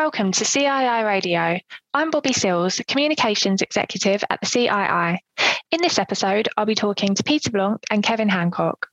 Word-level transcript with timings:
Welcome 0.00 0.30
to 0.30 0.44
CII 0.44 1.04
Radio. 1.04 1.58
I'm 1.92 2.12
Bobby 2.12 2.32
Sills, 2.32 2.80
Communications 2.86 3.62
Executive 3.62 4.22
at 4.30 4.40
the 4.40 4.46
CII. 4.46 5.18
In 5.72 5.82
this 5.82 5.98
episode, 5.98 6.48
I'll 6.56 6.66
be 6.66 6.76
talking 6.76 7.16
to 7.16 7.24
Peter 7.24 7.50
Blanc 7.50 7.82
and 7.90 8.00
Kevin 8.00 8.28
Hancock. 8.28 8.86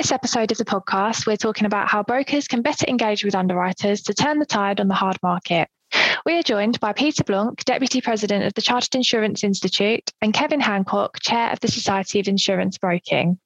This 0.00 0.12
episode 0.12 0.50
of 0.50 0.56
the 0.56 0.64
podcast, 0.64 1.26
we're 1.26 1.36
talking 1.36 1.66
about 1.66 1.86
how 1.86 2.02
brokers 2.02 2.48
can 2.48 2.62
better 2.62 2.86
engage 2.88 3.22
with 3.22 3.34
underwriters 3.34 4.00
to 4.00 4.14
turn 4.14 4.38
the 4.38 4.46
tide 4.46 4.80
on 4.80 4.88
the 4.88 4.94
hard 4.94 5.18
market. 5.22 5.68
We 6.24 6.38
are 6.38 6.42
joined 6.42 6.80
by 6.80 6.94
Peter 6.94 7.22
Blanc, 7.22 7.62
Deputy 7.66 8.00
President 8.00 8.46
of 8.46 8.54
the 8.54 8.62
Chartered 8.62 8.94
Insurance 8.94 9.44
Institute, 9.44 10.10
and 10.22 10.32
Kevin 10.32 10.60
Hancock, 10.60 11.20
Chair 11.20 11.50
of 11.50 11.60
the 11.60 11.68
Society 11.68 12.18
of 12.18 12.28
Insurance 12.28 12.78
Broking. 12.78 13.38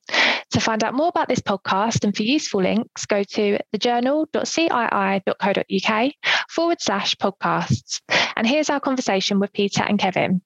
To 0.52 0.60
find 0.60 0.84
out 0.84 0.94
more 0.94 1.08
about 1.08 1.26
this 1.26 1.40
podcast 1.40 2.04
and 2.04 2.16
for 2.16 2.22
useful 2.22 2.62
links, 2.62 3.04
go 3.04 3.24
to 3.24 3.58
thejournal.cii.co.uk 3.74 6.12
forward 6.50 6.80
slash 6.80 7.16
podcasts. 7.16 8.00
And 8.36 8.46
here's 8.46 8.70
our 8.70 8.78
conversation 8.78 9.40
with 9.40 9.52
Peter 9.52 9.82
and 9.82 9.98
Kevin. 9.98 10.40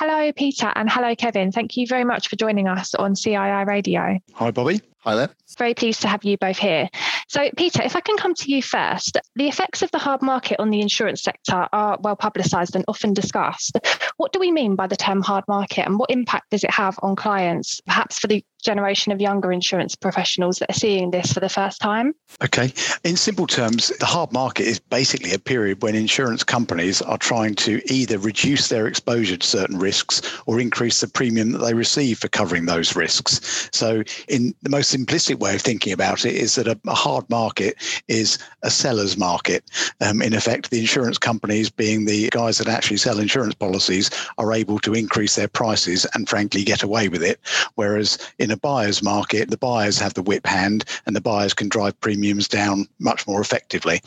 Hello, 0.00 0.30
Peter, 0.32 0.72
and 0.76 0.88
hello, 0.88 1.16
Kevin. 1.16 1.50
Thank 1.50 1.76
you 1.76 1.84
very 1.84 2.04
much 2.04 2.28
for 2.28 2.36
joining 2.36 2.68
us 2.68 2.94
on 2.94 3.14
CII 3.14 3.66
Radio. 3.66 4.20
Hi, 4.34 4.50
Bobby. 4.52 4.80
Hi 5.08 5.14
there. 5.14 5.30
Very 5.56 5.72
pleased 5.72 6.02
to 6.02 6.08
have 6.08 6.22
you 6.22 6.36
both 6.36 6.58
here. 6.58 6.90
So, 7.28 7.48
Peter, 7.56 7.82
if 7.82 7.96
I 7.96 8.00
can 8.00 8.18
come 8.18 8.34
to 8.34 8.50
you 8.50 8.62
first, 8.62 9.16
the 9.36 9.48
effects 9.48 9.80
of 9.80 9.90
the 9.90 9.98
hard 9.98 10.20
market 10.20 10.60
on 10.60 10.68
the 10.68 10.82
insurance 10.82 11.22
sector 11.22 11.66
are 11.72 11.98
well 12.02 12.14
publicised 12.14 12.76
and 12.76 12.84
often 12.88 13.14
discussed. 13.14 13.78
What 14.18 14.34
do 14.34 14.38
we 14.38 14.52
mean 14.52 14.76
by 14.76 14.86
the 14.86 14.96
term 14.96 15.22
hard 15.22 15.44
market 15.48 15.86
and 15.86 15.98
what 15.98 16.10
impact 16.10 16.50
does 16.50 16.62
it 16.62 16.70
have 16.70 16.98
on 17.02 17.16
clients, 17.16 17.80
perhaps 17.86 18.18
for 18.18 18.26
the 18.26 18.44
generation 18.62 19.12
of 19.12 19.20
younger 19.20 19.52
insurance 19.52 19.94
professionals 19.94 20.58
that 20.58 20.70
are 20.70 20.74
seeing 20.74 21.10
this 21.10 21.32
for 21.32 21.40
the 21.40 21.48
first 21.48 21.80
time? 21.80 22.12
Okay. 22.42 22.72
In 23.04 23.16
simple 23.16 23.46
terms, 23.46 23.88
the 24.00 24.06
hard 24.06 24.32
market 24.32 24.66
is 24.66 24.78
basically 24.78 25.32
a 25.32 25.38
period 25.38 25.82
when 25.82 25.94
insurance 25.94 26.44
companies 26.44 27.00
are 27.00 27.18
trying 27.18 27.54
to 27.56 27.80
either 27.92 28.18
reduce 28.18 28.68
their 28.68 28.86
exposure 28.86 29.36
to 29.36 29.46
certain 29.46 29.78
risks 29.78 30.20
or 30.46 30.60
increase 30.60 31.00
the 31.00 31.08
premium 31.08 31.52
that 31.52 31.58
they 31.58 31.74
receive 31.74 32.18
for 32.18 32.28
covering 32.28 32.66
those 32.66 32.96
risks. 32.96 33.68
So, 33.72 34.02
in 34.28 34.54
the 34.62 34.70
most 34.70 34.94
simplistic 35.06 35.38
way 35.38 35.54
of 35.54 35.62
thinking 35.62 35.92
about 35.92 36.24
it, 36.24 36.34
is 36.34 36.56
that 36.56 36.66
a, 36.66 36.78
a 36.88 36.94
hard 36.94 37.28
market 37.30 37.76
is 38.08 38.38
a 38.62 38.70
seller's 38.70 39.16
market. 39.16 39.62
Um, 40.00 40.20
in 40.20 40.34
effect, 40.34 40.70
the 40.70 40.80
insurance 40.80 41.18
companies, 41.18 41.70
being 41.70 42.06
the 42.06 42.28
guys 42.30 42.58
that 42.58 42.68
actually 42.68 42.96
sell 42.96 43.20
insurance 43.20 43.54
policies, 43.54 44.10
are 44.38 44.52
able 44.52 44.80
to 44.80 44.94
increase 44.94 45.36
their 45.36 45.48
prices 45.48 46.06
and, 46.14 46.28
frankly, 46.28 46.64
get 46.64 46.82
away 46.82 47.08
with 47.08 47.22
it. 47.22 47.38
Whereas 47.76 48.18
in 48.38 48.48
in 48.48 48.52
a 48.52 48.56
buyer's 48.56 49.02
market, 49.02 49.50
the 49.50 49.58
buyers 49.58 49.98
have 49.98 50.14
the 50.14 50.22
whip 50.22 50.46
hand 50.46 50.84
and 51.04 51.14
the 51.14 51.20
buyers 51.20 51.52
can 51.52 51.68
drive 51.68 52.00
premiums 52.00 52.48
down 52.48 52.88
much 52.98 53.26
more 53.26 53.42
effectively. 53.42 54.00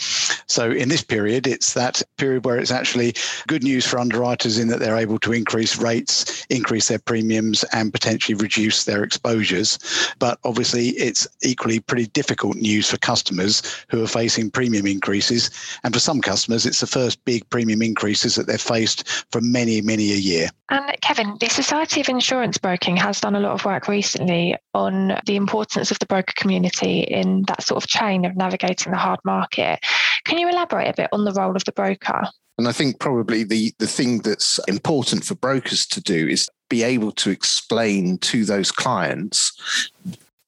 So 0.47 0.71
in 0.71 0.89
this 0.89 1.03
period, 1.03 1.45
it's 1.45 1.73
that 1.73 2.01
period 2.17 2.43
where 2.43 2.57
it's 2.57 2.71
actually 2.71 3.13
good 3.47 3.63
news 3.63 3.85
for 3.85 3.99
underwriters 3.99 4.57
in 4.57 4.67
that 4.69 4.79
they're 4.79 4.97
able 4.97 5.19
to 5.19 5.31
increase 5.31 5.77
rates, 5.77 6.43
increase 6.49 6.87
their 6.87 6.97
premiums, 6.97 7.63
and 7.71 7.93
potentially 7.93 8.33
reduce 8.33 8.85
their 8.85 9.03
exposures. 9.03 9.77
But 10.17 10.39
obviously, 10.43 10.80
it's 10.89 11.27
equally 11.43 11.79
pretty 11.79 12.07
difficult 12.07 12.57
news 12.57 12.89
for 12.89 12.97
customers 12.97 13.61
who 13.89 14.03
are 14.03 14.07
facing 14.07 14.51
premium 14.51 14.85
increases. 14.85 15.49
And 15.83 15.93
for 15.93 15.99
some 15.99 16.21
customers, 16.21 16.65
it's 16.65 16.79
the 16.79 16.87
first 16.87 17.23
big 17.25 17.49
premium 17.49 17.81
increases 17.81 18.35
that 18.35 18.47
they've 18.47 18.61
faced 18.61 19.07
for 19.31 19.41
many, 19.41 19.81
many 19.81 20.11
a 20.11 20.17
year. 20.17 20.49
And 20.69 20.95
Kevin, 21.01 21.37
the 21.39 21.49
Society 21.49 22.01
of 22.01 22.09
Insurance 22.09 22.57
Broking 22.57 22.95
has 22.97 23.19
done 23.19 23.35
a 23.35 23.39
lot 23.39 23.53
of 23.53 23.65
work 23.65 23.87
recently 23.87 24.55
on 24.73 25.19
the 25.25 25.35
importance 25.35 25.91
of 25.91 25.99
the 25.99 26.05
broker 26.05 26.33
community 26.35 27.01
in 27.01 27.43
that 27.43 27.63
sort 27.63 27.83
of 27.83 27.89
chain 27.89 28.25
of 28.25 28.35
navigating 28.35 28.91
the 28.91 28.97
hard 28.97 29.19
market. 29.25 29.79
Can 30.25 30.37
you 30.37 30.49
elaborate 30.49 30.89
a 30.89 30.93
bit 30.93 31.09
on 31.11 31.25
the 31.25 31.33
role 31.33 31.55
of 31.55 31.65
the 31.65 31.71
broker? 31.71 32.23
And 32.57 32.67
I 32.67 32.71
think 32.71 32.99
probably 32.99 33.43
the, 33.43 33.73
the 33.79 33.87
thing 33.87 34.19
that's 34.19 34.59
important 34.67 35.23
for 35.23 35.35
brokers 35.35 35.85
to 35.87 36.01
do 36.01 36.27
is 36.27 36.49
be 36.69 36.83
able 36.83 37.11
to 37.11 37.29
explain 37.29 38.17
to 38.19 38.45
those 38.45 38.71
clients 38.71 39.91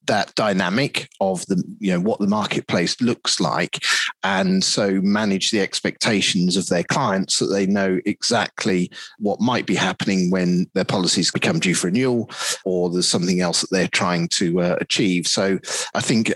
that 0.06 0.34
dynamic 0.36 1.10
of 1.22 1.46
the 1.48 1.64
you 1.80 1.92
know 1.92 2.00
what 2.00 2.20
the 2.20 2.28
marketplace 2.28 3.00
looks 3.02 3.40
like 3.40 3.84
and 4.24 4.64
so 4.64 5.02
manage 5.02 5.52
the 5.52 5.60
expectations 5.60 6.58
of 6.58 6.68
their 6.68 6.84
clients 6.84 7.36
so 7.36 7.48
that 7.48 7.54
they 7.54 7.66
know 7.66 8.00
exactly 8.06 8.92
what 9.20 9.40
might 9.40 9.66
be 9.66 9.76
happening 9.76 10.30
when 10.30 10.70
their 10.74 10.86
policies 10.86 11.32
become 11.32 11.60
due 11.60 11.76
for 11.76 11.88
renewal 11.88 12.30
or 12.66 12.90
there's 12.90 13.08
something 13.08 13.42
else 13.42 13.62
that 13.62 13.72
they're 13.72 13.88
trying 13.88 14.28
to 14.28 14.62
uh, 14.62 14.76
achieve. 14.80 15.28
So 15.28 15.60
i 15.94 16.02
think 16.02 16.34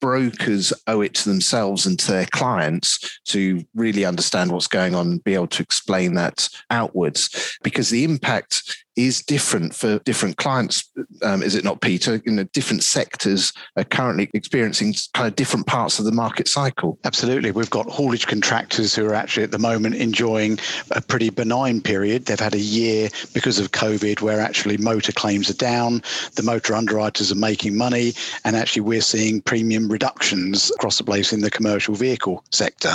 brokers 0.00 0.72
owe 0.86 1.00
it 1.00 1.14
to 1.14 1.28
themselves 1.28 1.86
and 1.86 1.98
to 1.98 2.12
their 2.12 2.26
clients 2.26 3.20
to 3.24 3.64
really 3.74 4.04
understand 4.04 4.50
what's 4.52 4.66
going 4.66 4.94
on 4.94 5.06
and 5.08 5.24
be 5.24 5.34
able 5.34 5.46
to 5.46 5.62
explain 5.62 6.14
that 6.14 6.48
outwards 6.70 7.58
because 7.62 7.90
the 7.90 8.04
impact 8.04 8.84
is 8.98 9.22
different 9.22 9.72
for 9.76 10.00
different 10.00 10.36
clients. 10.38 10.90
Um, 11.22 11.40
is 11.40 11.54
it 11.54 11.62
not, 11.62 11.80
Peter? 11.80 12.20
You 12.26 12.32
know, 12.32 12.42
different 12.52 12.82
sectors 12.82 13.52
are 13.76 13.84
currently 13.84 14.28
experiencing 14.34 14.92
kind 15.14 15.28
of 15.28 15.36
different 15.36 15.68
parts 15.68 16.00
of 16.00 16.04
the 16.04 16.10
market 16.10 16.48
cycle. 16.48 16.98
Absolutely. 17.04 17.52
We've 17.52 17.70
got 17.70 17.86
haulage 17.86 18.26
contractors 18.26 18.96
who 18.96 19.06
are 19.06 19.14
actually 19.14 19.44
at 19.44 19.52
the 19.52 19.58
moment 19.58 19.94
enjoying 19.94 20.58
a 20.90 21.00
pretty 21.00 21.30
benign 21.30 21.80
period. 21.80 22.26
They've 22.26 22.40
had 22.40 22.54
a 22.54 22.60
year 22.60 23.08
because 23.34 23.60
of 23.60 23.70
COVID 23.70 24.20
where 24.20 24.40
actually 24.40 24.78
motor 24.78 25.12
claims 25.12 25.48
are 25.48 25.54
down, 25.54 26.02
the 26.34 26.42
motor 26.42 26.74
underwriters 26.74 27.30
are 27.30 27.36
making 27.36 27.76
money, 27.76 28.14
and 28.44 28.56
actually 28.56 28.82
we're 28.82 29.00
seeing 29.00 29.40
premium 29.42 29.88
reductions 29.88 30.72
across 30.72 30.98
the 30.98 31.04
place 31.04 31.32
in 31.32 31.40
the 31.40 31.50
commercial 31.52 31.94
vehicle 31.94 32.42
sector. 32.50 32.94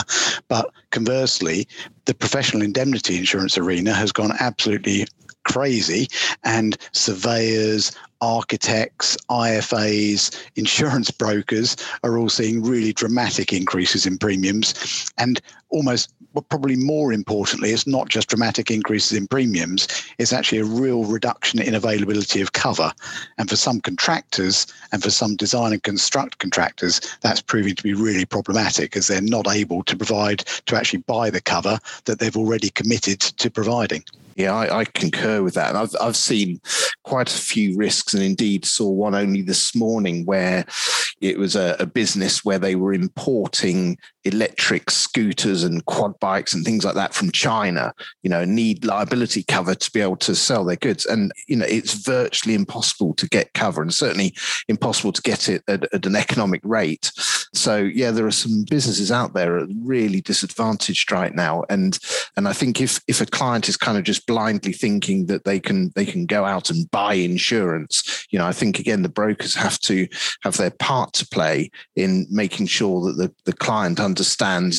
But 0.50 0.70
conversely, 0.91 1.66
the 2.06 2.14
professional 2.14 2.62
indemnity 2.62 3.18
insurance 3.18 3.58
arena 3.58 3.94
has 3.94 4.12
gone 4.12 4.34
absolutely 4.41 5.08
crazy. 5.43 6.07
And 6.43 6.77
surveyors, 6.91 7.91
architects, 8.21 9.17
IFAs, 9.29 10.35
insurance 10.55 11.11
brokers 11.11 11.75
are 12.03 12.17
all 12.17 12.29
seeing 12.29 12.63
really 12.63 12.93
dramatic 12.93 13.51
increases 13.51 14.05
in 14.05 14.17
premiums. 14.17 15.11
And 15.17 15.41
almost, 15.73 16.13
but 16.34 16.47
probably 16.50 16.75
more 16.75 17.11
importantly, 17.11 17.72
it's 17.72 17.88
not 17.88 18.07
just 18.07 18.29
dramatic 18.29 18.72
increases 18.72 19.17
in 19.17 19.28
premiums, 19.28 19.88
it's 20.19 20.31
actually 20.31 20.59
a 20.59 20.66
real 20.66 21.03
reduction 21.03 21.61
in 21.61 21.75
availability 21.75 22.39
of 22.41 22.53
cover. 22.53 22.94
And 23.38 23.50
for 23.50 23.56
some 23.56 23.81
contractors 23.81 24.67
and 24.91 25.03
for 25.03 25.09
some 25.09 25.35
design 25.35 25.73
and 25.73 25.84
construct 25.84 26.38
contractors, 26.38 27.01
that's 27.22 27.41
proving 27.41 27.75
to 27.75 27.84
be 27.84 27.94
really 27.94 28.25
problematic 28.25 28.95
as 28.95 29.07
they're 29.07 29.22
not 29.22 29.47
able 29.50 29.84
to 29.84 29.97
provide, 29.97 30.39
to 30.67 30.75
actually 30.75 31.00
buy 31.00 31.29
the 31.29 31.41
cover 31.41 31.79
that 32.05 32.19
they've 32.19 32.38
already 32.38 32.69
committed 32.69 33.19
to 33.19 33.50
providing. 33.50 34.03
Yeah, 34.35 34.55
I, 34.55 34.79
I, 34.79 34.85
concur 34.85 35.44
with 35.44 35.53
that. 35.53 35.69
And 35.69 35.78
I've, 35.78 35.95
I've 36.01 36.16
seen 36.16 36.59
quite 37.03 37.29
a 37.29 37.38
few 37.38 37.78
risks 37.78 38.16
and 38.16 38.23
indeed 38.23 38.66
saw 38.66 38.90
one 38.90 39.13
only 39.13 39.44
this 39.44 39.75
morning 39.75 40.25
where 40.25 40.66
it 41.22 41.38
was 41.38 41.55
a, 41.55 41.75
a 41.79 41.85
business 41.85 42.44
where 42.44 42.59
they 42.59 42.75
were 42.75 42.94
importing 42.94 43.97
electric 44.25 44.89
scooters 44.89 45.63
and 45.63 45.85
quad 45.85 46.17
bikes 46.19 46.53
and 46.53 46.63
things 46.63 46.85
like 46.85 46.95
that 46.95 47.13
from 47.13 47.31
China, 47.31 47.94
you 48.22 48.29
know, 48.29 48.45
need 48.45 48.85
liability 48.85 49.44
cover 49.44 49.75
to 49.75 49.91
be 49.91 50.01
able 50.01 50.16
to 50.16 50.35
sell 50.35 50.63
their 50.63 50.78
goods. 50.78 51.06
And, 51.06 51.31
you 51.47 51.57
know, 51.57 51.66
it's 51.67 51.94
virtually 51.94 52.56
impossible 52.56 53.13
to 53.16 53.28
get 53.28 53.53
cover 53.53 53.81
and 53.81 53.94
certainly 53.94 54.34
impossible 54.67 55.11
to 55.11 55.22
get 55.22 55.50
it 55.50 55.63
at, 55.67 55.93
at 55.93 56.05
an 56.05 56.16
economic 56.16 56.61
rate. 56.64 57.11
So 57.53 57.78
yeah, 57.78 58.11
there 58.11 58.25
are 58.25 58.31
some 58.31 58.66
businesses 58.70 59.11
out 59.11 59.34
there 59.34 59.58
are 59.58 59.67
really 59.81 60.22
disadvantaged 60.22 61.11
right 61.11 61.35
now. 61.35 61.64
And 61.70 61.99
and 62.35 62.47
I 62.47 62.53
think 62.53 62.81
if 62.81 63.02
if 63.08 63.22
a 63.22 63.25
client 63.25 63.70
is 63.70 63.78
kind 63.78 63.97
of 63.97 64.03
just 64.03 64.25
blindly 64.25 64.73
thinking 64.73 65.28
that 65.28 65.43
they 65.43 65.59
can 65.59 65.91
they 65.96 66.05
can 66.05 66.25
go 66.25 66.46
out 66.46 66.70
and 66.70 66.90
buy 66.91 67.14
insurance, 67.14 68.25
you 68.31 68.40
know, 68.40 68.46
I 68.46 68.53
think 68.53 68.79
again 68.79 69.03
the 69.03 69.09
brokers 69.09 69.53
have 69.55 69.79
to 69.81 70.08
have 70.41 70.58
their 70.58 70.72
part 70.72 71.14
to 71.14 71.28
play 71.28 71.70
in 71.96 72.25
making 72.29 72.67
sure 72.67 73.02
that 73.05 73.17
the, 73.17 73.34
the 73.46 73.53
client 73.53 73.99
understands 73.99 74.12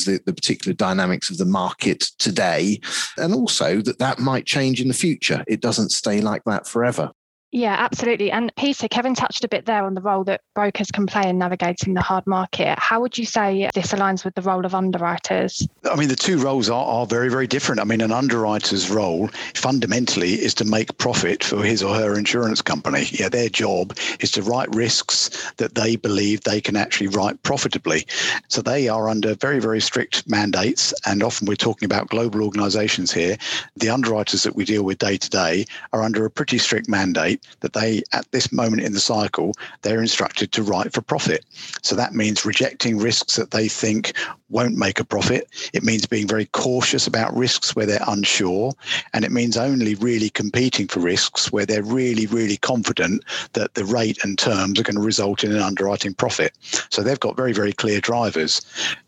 the, 0.05 0.19
the 0.25 0.33
particular 0.33 0.73
dynamics 0.73 1.29
of 1.29 1.37
the 1.37 1.45
market 1.45 2.01
today, 2.19 2.79
and 3.17 3.33
also 3.33 3.81
that 3.81 3.99
that 3.99 4.19
might 4.19 4.45
change 4.45 4.81
in 4.81 4.87
the 4.87 4.93
future. 4.93 5.43
It 5.47 5.61
doesn't 5.61 5.89
stay 5.89 6.21
like 6.21 6.43
that 6.45 6.67
forever. 6.67 7.11
Yeah, 7.55 7.77
absolutely. 7.79 8.31
And 8.31 8.53
Peter, 8.57 8.89
Kevin 8.89 9.15
touched 9.15 9.45
a 9.45 9.47
bit 9.47 9.65
there 9.65 9.85
on 9.85 9.93
the 9.93 10.01
role 10.01 10.25
that 10.25 10.41
brokers 10.55 10.91
can 10.91 11.07
play 11.07 11.29
in 11.29 11.37
navigating 11.37 11.93
the 11.93 12.01
hard 12.01 12.27
market. 12.27 12.77
How 12.77 12.99
would 12.99 13.17
you 13.17 13.23
say 13.23 13.69
this 13.73 13.93
aligns 13.93 14.25
with 14.25 14.35
the 14.35 14.41
role 14.41 14.65
of 14.65 14.75
underwriters? 14.75 15.65
I 15.89 15.95
mean, 15.95 16.09
the 16.09 16.17
two 16.17 16.37
roles 16.37 16.69
are, 16.69 16.85
are 16.85 17.05
very, 17.05 17.29
very 17.29 17.47
different. 17.47 17.79
I 17.79 17.85
mean, 17.85 18.01
an 18.01 18.11
underwriter's 18.11 18.89
role 18.89 19.29
fundamentally 19.53 20.33
is 20.33 20.53
to 20.55 20.65
make 20.65 20.97
profit 20.97 21.45
for 21.45 21.63
his 21.63 21.81
or 21.81 21.95
her 21.95 22.17
insurance 22.17 22.61
company. 22.61 23.07
Yeah, 23.11 23.29
their 23.29 23.47
job 23.47 23.97
is 24.19 24.31
to 24.31 24.41
write 24.41 24.75
risks 24.75 25.53
that 25.53 25.75
they 25.75 25.95
believe 25.95 26.41
they 26.41 26.59
can 26.59 26.75
actually 26.75 27.07
write 27.07 27.41
profitably. 27.43 28.05
So 28.49 28.61
they 28.61 28.89
are 28.89 29.07
under 29.07 29.33
very, 29.33 29.59
very 29.59 29.79
strict 29.79 30.29
mandates. 30.29 30.93
And 31.05 31.23
often 31.23 31.47
we're 31.47 31.55
talking 31.55 31.85
about 31.85 32.09
global 32.09 32.43
organizations 32.43 33.13
here. 33.13 33.37
The 33.77 33.91
underwriters 33.91 34.43
that 34.43 34.57
we 34.57 34.65
deal 34.65 34.83
with 34.83 34.97
day 34.97 35.15
to 35.15 35.29
day 35.29 35.65
are 35.93 36.03
under 36.03 36.25
a 36.25 36.29
pretty 36.29 36.57
strict 36.57 36.89
mandate 36.89 37.43
that 37.61 37.73
they, 37.73 38.03
at 38.13 38.31
this 38.31 38.51
moment 38.51 38.83
in 38.83 38.93
the 38.93 38.99
cycle, 38.99 39.53
they're 39.81 40.01
instructed 40.01 40.51
to 40.51 40.63
write 40.63 40.93
for 40.93 41.01
profit. 41.01 41.45
So 41.81 41.95
that 41.95 42.13
means 42.13 42.45
rejecting 42.45 42.97
risks 42.97 43.35
that 43.35 43.51
they 43.51 43.67
think 43.67 44.13
won't 44.49 44.77
make 44.77 44.99
a 44.99 45.05
profit. 45.05 45.47
It 45.73 45.83
means 45.83 46.05
being 46.05 46.27
very 46.27 46.45
cautious 46.45 47.07
about 47.07 47.35
risks 47.35 47.75
where 47.75 47.85
they're 47.85 47.99
unsure. 48.07 48.73
And 49.13 49.25
it 49.25 49.31
means 49.31 49.57
only 49.57 49.95
really 49.95 50.29
competing 50.29 50.87
for 50.87 50.99
risks 50.99 51.51
where 51.51 51.65
they're 51.65 51.83
really, 51.83 52.27
really 52.27 52.57
confident 52.57 53.23
that 53.53 53.73
the 53.73 53.85
rate 53.85 54.23
and 54.23 54.37
terms 54.37 54.79
are 54.79 54.83
going 54.83 54.95
to 54.95 55.01
result 55.01 55.43
in 55.43 55.51
an 55.51 55.61
underwriting 55.61 56.13
profit. 56.13 56.53
So 56.89 57.01
they've 57.01 57.19
got 57.19 57.35
very, 57.35 57.53
very 57.53 57.73
clear 57.73 57.99
drivers. 57.99 58.61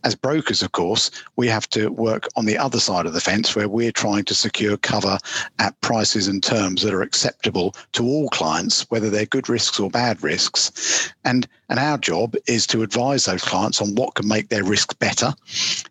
As 0.04 0.16
brokers, 0.16 0.64
of 0.64 0.72
course, 0.72 1.12
we 1.36 1.48
have 1.48 1.70
to 1.70 1.90
work 1.90 2.28
on 2.36 2.46
the 2.46 2.58
other 2.58 2.80
side 2.80 3.06
of 3.06 3.14
the 3.14 3.22
fence 3.22 3.56
where 3.56 3.70
we're 3.70 3.92
trying 3.92 4.26
to 4.26 4.36
secure 4.36 4.78
cover 4.78 5.18
at 5.60 5.80
prices 5.82 6.28
and 6.28 6.44
terms 6.44 6.82
that 6.82 6.94
are 6.94 7.02
acceptable 7.02 7.76
to 7.94 8.04
all 8.04 8.27
clients, 8.30 8.86
whether 8.90 9.10
they're 9.10 9.26
good 9.26 9.50
risks 9.50 9.80
or 9.80 9.90
bad 9.90 10.22
risks. 10.24 11.12
And, 11.26 11.48
and 11.70 11.80
our 11.80 11.98
job 11.98 12.36
is 12.48 12.68
to 12.68 12.84
advise 12.84 13.26
those 13.26 13.44
clients 13.44 13.82
on 13.82 13.96
what 13.96 14.16
can 14.16 14.28
make 14.28 14.50
their 14.50 14.64
risk 14.64 14.98
better, 15.00 15.34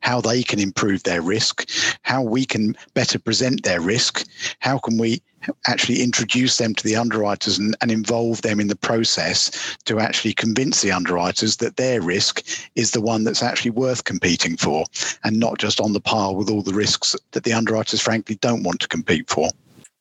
how 0.01 0.21
they 0.21 0.43
can 0.43 0.59
improve 0.59 1.03
their 1.03 1.23
risk, 1.23 1.69
how 2.03 2.23
we 2.23 2.45
can 2.45 2.77
better 2.95 3.19
present 3.19 3.63
their 3.63 3.81
risk, 3.81 4.27
how 4.61 4.79
can 4.79 4.99
we 4.99 5.23
actually 5.67 6.03
introduce 6.03 6.57
them 6.57 6.75
to 6.75 6.85
the 6.85 6.97
underwriters 6.97 7.59
and, 7.59 7.77
and, 7.81 7.91
involve 7.91 8.43
them 8.43 8.59
in 8.59 8.69
the 8.69 8.77
process 8.77 9.77
to 9.85 10.01
actually 10.01 10.33
convince 10.33 10.83
the 10.83 10.91
underwriters 10.91 11.57
that 11.57 11.77
their 11.77 12.01
risk 12.01 12.45
is 12.75 12.91
the 12.91 13.01
one 13.01 13.25
that's 13.25 13.43
actually 13.43 13.71
worth 13.71 14.05
competing 14.05 14.57
for 14.57 14.85
and 15.25 15.39
not 15.39 15.59
just 15.59 15.81
on 15.81 15.93
the 15.93 16.01
par 16.01 16.35
with 16.35 16.51
all 16.51 16.63
the 16.63 16.75
risks 16.75 17.15
that 17.33 17.45
the 17.45 17.53
underwriters 17.53 18.01
frankly 18.01 18.37
don't 18.37 18.63
want 18.63 18.81
to 18.81 18.89
compete 18.89 19.29
for. 19.31 19.51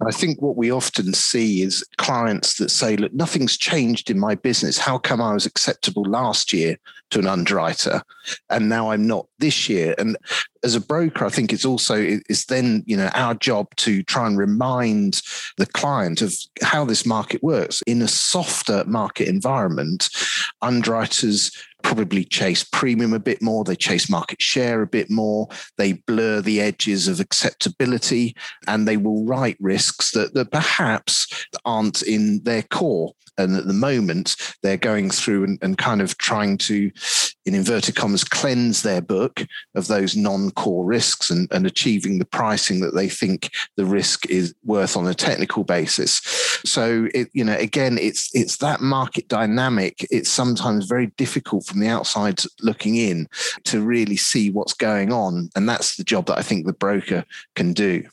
I 0.06 0.12
think 0.12 0.42
what 0.42 0.58
we 0.58 0.72
often 0.72 1.14
see 1.14 1.62
is 1.62 1.86
clients 1.98 2.58
that 2.58 2.70
say, 2.70 2.98
look, 2.98 3.14
nothing's 3.14 3.58
changed 3.58 4.12
in 4.12 4.20
my 4.20 4.36
business. 4.36 4.78
How 4.78 4.98
come 4.98 5.22
I 5.22 5.34
was 5.34 5.46
acceptable 5.46 6.04
last 6.04 6.52
year 6.52 6.78
to 7.12 7.20
an 7.20 7.28
underwriter 7.28 8.02
and 8.50 8.68
now 8.68 8.92
I'm 8.92 9.08
not 9.08 9.28
this 9.40 9.70
year? 9.70 9.96
And 9.98 10.18
as 10.64 10.76
a 10.76 10.82
broker, 10.82 11.26
I 11.26 11.30
think 11.30 11.54
it's 11.54 11.64
also 11.64 11.96
it's 11.96 12.46
then, 12.46 12.84
you 12.86 12.98
know, 12.98 13.10
our 13.14 13.36
job 13.36 13.74
to 13.78 14.04
try 14.04 14.28
and 14.28 14.38
remind 14.38 15.22
the 15.58 15.66
client 15.66 16.22
of 16.22 16.34
how 16.62 16.84
this 16.84 17.06
market 17.06 17.42
works. 17.42 17.82
In 17.88 18.02
a 18.02 18.08
softer 18.08 18.84
market 18.86 19.30
environment, 19.30 20.10
underwriters 20.62 21.52
probably 21.86 22.26
chase 22.26 22.64
premium 22.64 23.14
a 23.14 23.20
bit 23.20 23.44
more, 23.44 23.64
they 23.64 23.76
chase 23.76 24.10
market 24.10 24.42
share 24.42 24.82
a 24.82 24.88
bit 24.88 25.12
more, 25.12 25.48
they 25.78 25.94
blur 25.94 26.42
the 26.42 26.60
edges 26.60 27.08
of 27.08 27.20
acceptability, 27.20 28.36
and 28.68 28.88
they 28.88 28.98
will 28.98 29.24
write 29.24 29.56
risks 29.60 30.10
that, 30.12 30.34
that 30.34 30.52
perhaps 30.52 31.46
aren't 31.64 32.02
in 32.02 32.42
their 32.44 32.64
core. 32.64 33.14
And 33.38 33.56
at 33.56 33.68
the 33.68 33.74
moment, 33.74 34.36
they're 34.62 34.78
going 34.78 35.10
through 35.10 35.44
and, 35.44 35.60
and 35.62 35.78
kind 35.78 36.02
of 36.02 36.18
trying 36.18 36.58
to, 36.60 36.92
in 37.46 37.56
inverted 37.56 37.96
commas, 37.96 38.24
cleanse 38.24 38.82
their 38.82 39.02
book 39.02 39.46
of 39.76 39.88
those 39.88 40.16
non 40.16 40.52
core 40.52 40.86
risks 40.86 41.30
and, 41.30 41.48
and 41.52 41.66
achieving 41.66 42.20
the 42.20 42.26
pricing 42.26 42.80
that 42.82 42.96
they 42.96 43.10
think 43.10 43.52
the 43.76 43.86
risk 43.86 44.26
is 44.30 44.54
worth 44.64 44.96
on 44.96 45.08
a 45.08 45.14
technical 45.14 45.64
basis. 45.64 46.22
So, 46.66 47.08
it, 47.14 47.30
you 47.34 47.44
know, 47.44 47.56
again, 47.58 47.98
it's 47.98 48.34
it's 48.34 48.58
that 48.58 48.82
market 48.82 49.28
dynamic. 49.28 50.06
It's 50.10 50.30
sometimes 50.30 50.86
very 50.86 51.08
difficult 51.18 51.66
from 51.66 51.80
the 51.80 51.88
outside 51.88 52.42
looking 52.62 52.96
in 52.96 53.28
to 53.66 53.82
really 53.82 54.18
see 54.18 54.50
what's 54.50 54.74
going 54.74 55.12
on, 55.12 55.50
and 55.56 55.68
that's 55.68 55.98
the 55.98 56.04
job 56.04 56.28
that 56.28 56.38
I 56.38 56.42
think 56.42 56.66
the 56.66 56.74
broker 56.74 57.26
can 57.56 57.74
do. 57.74 58.04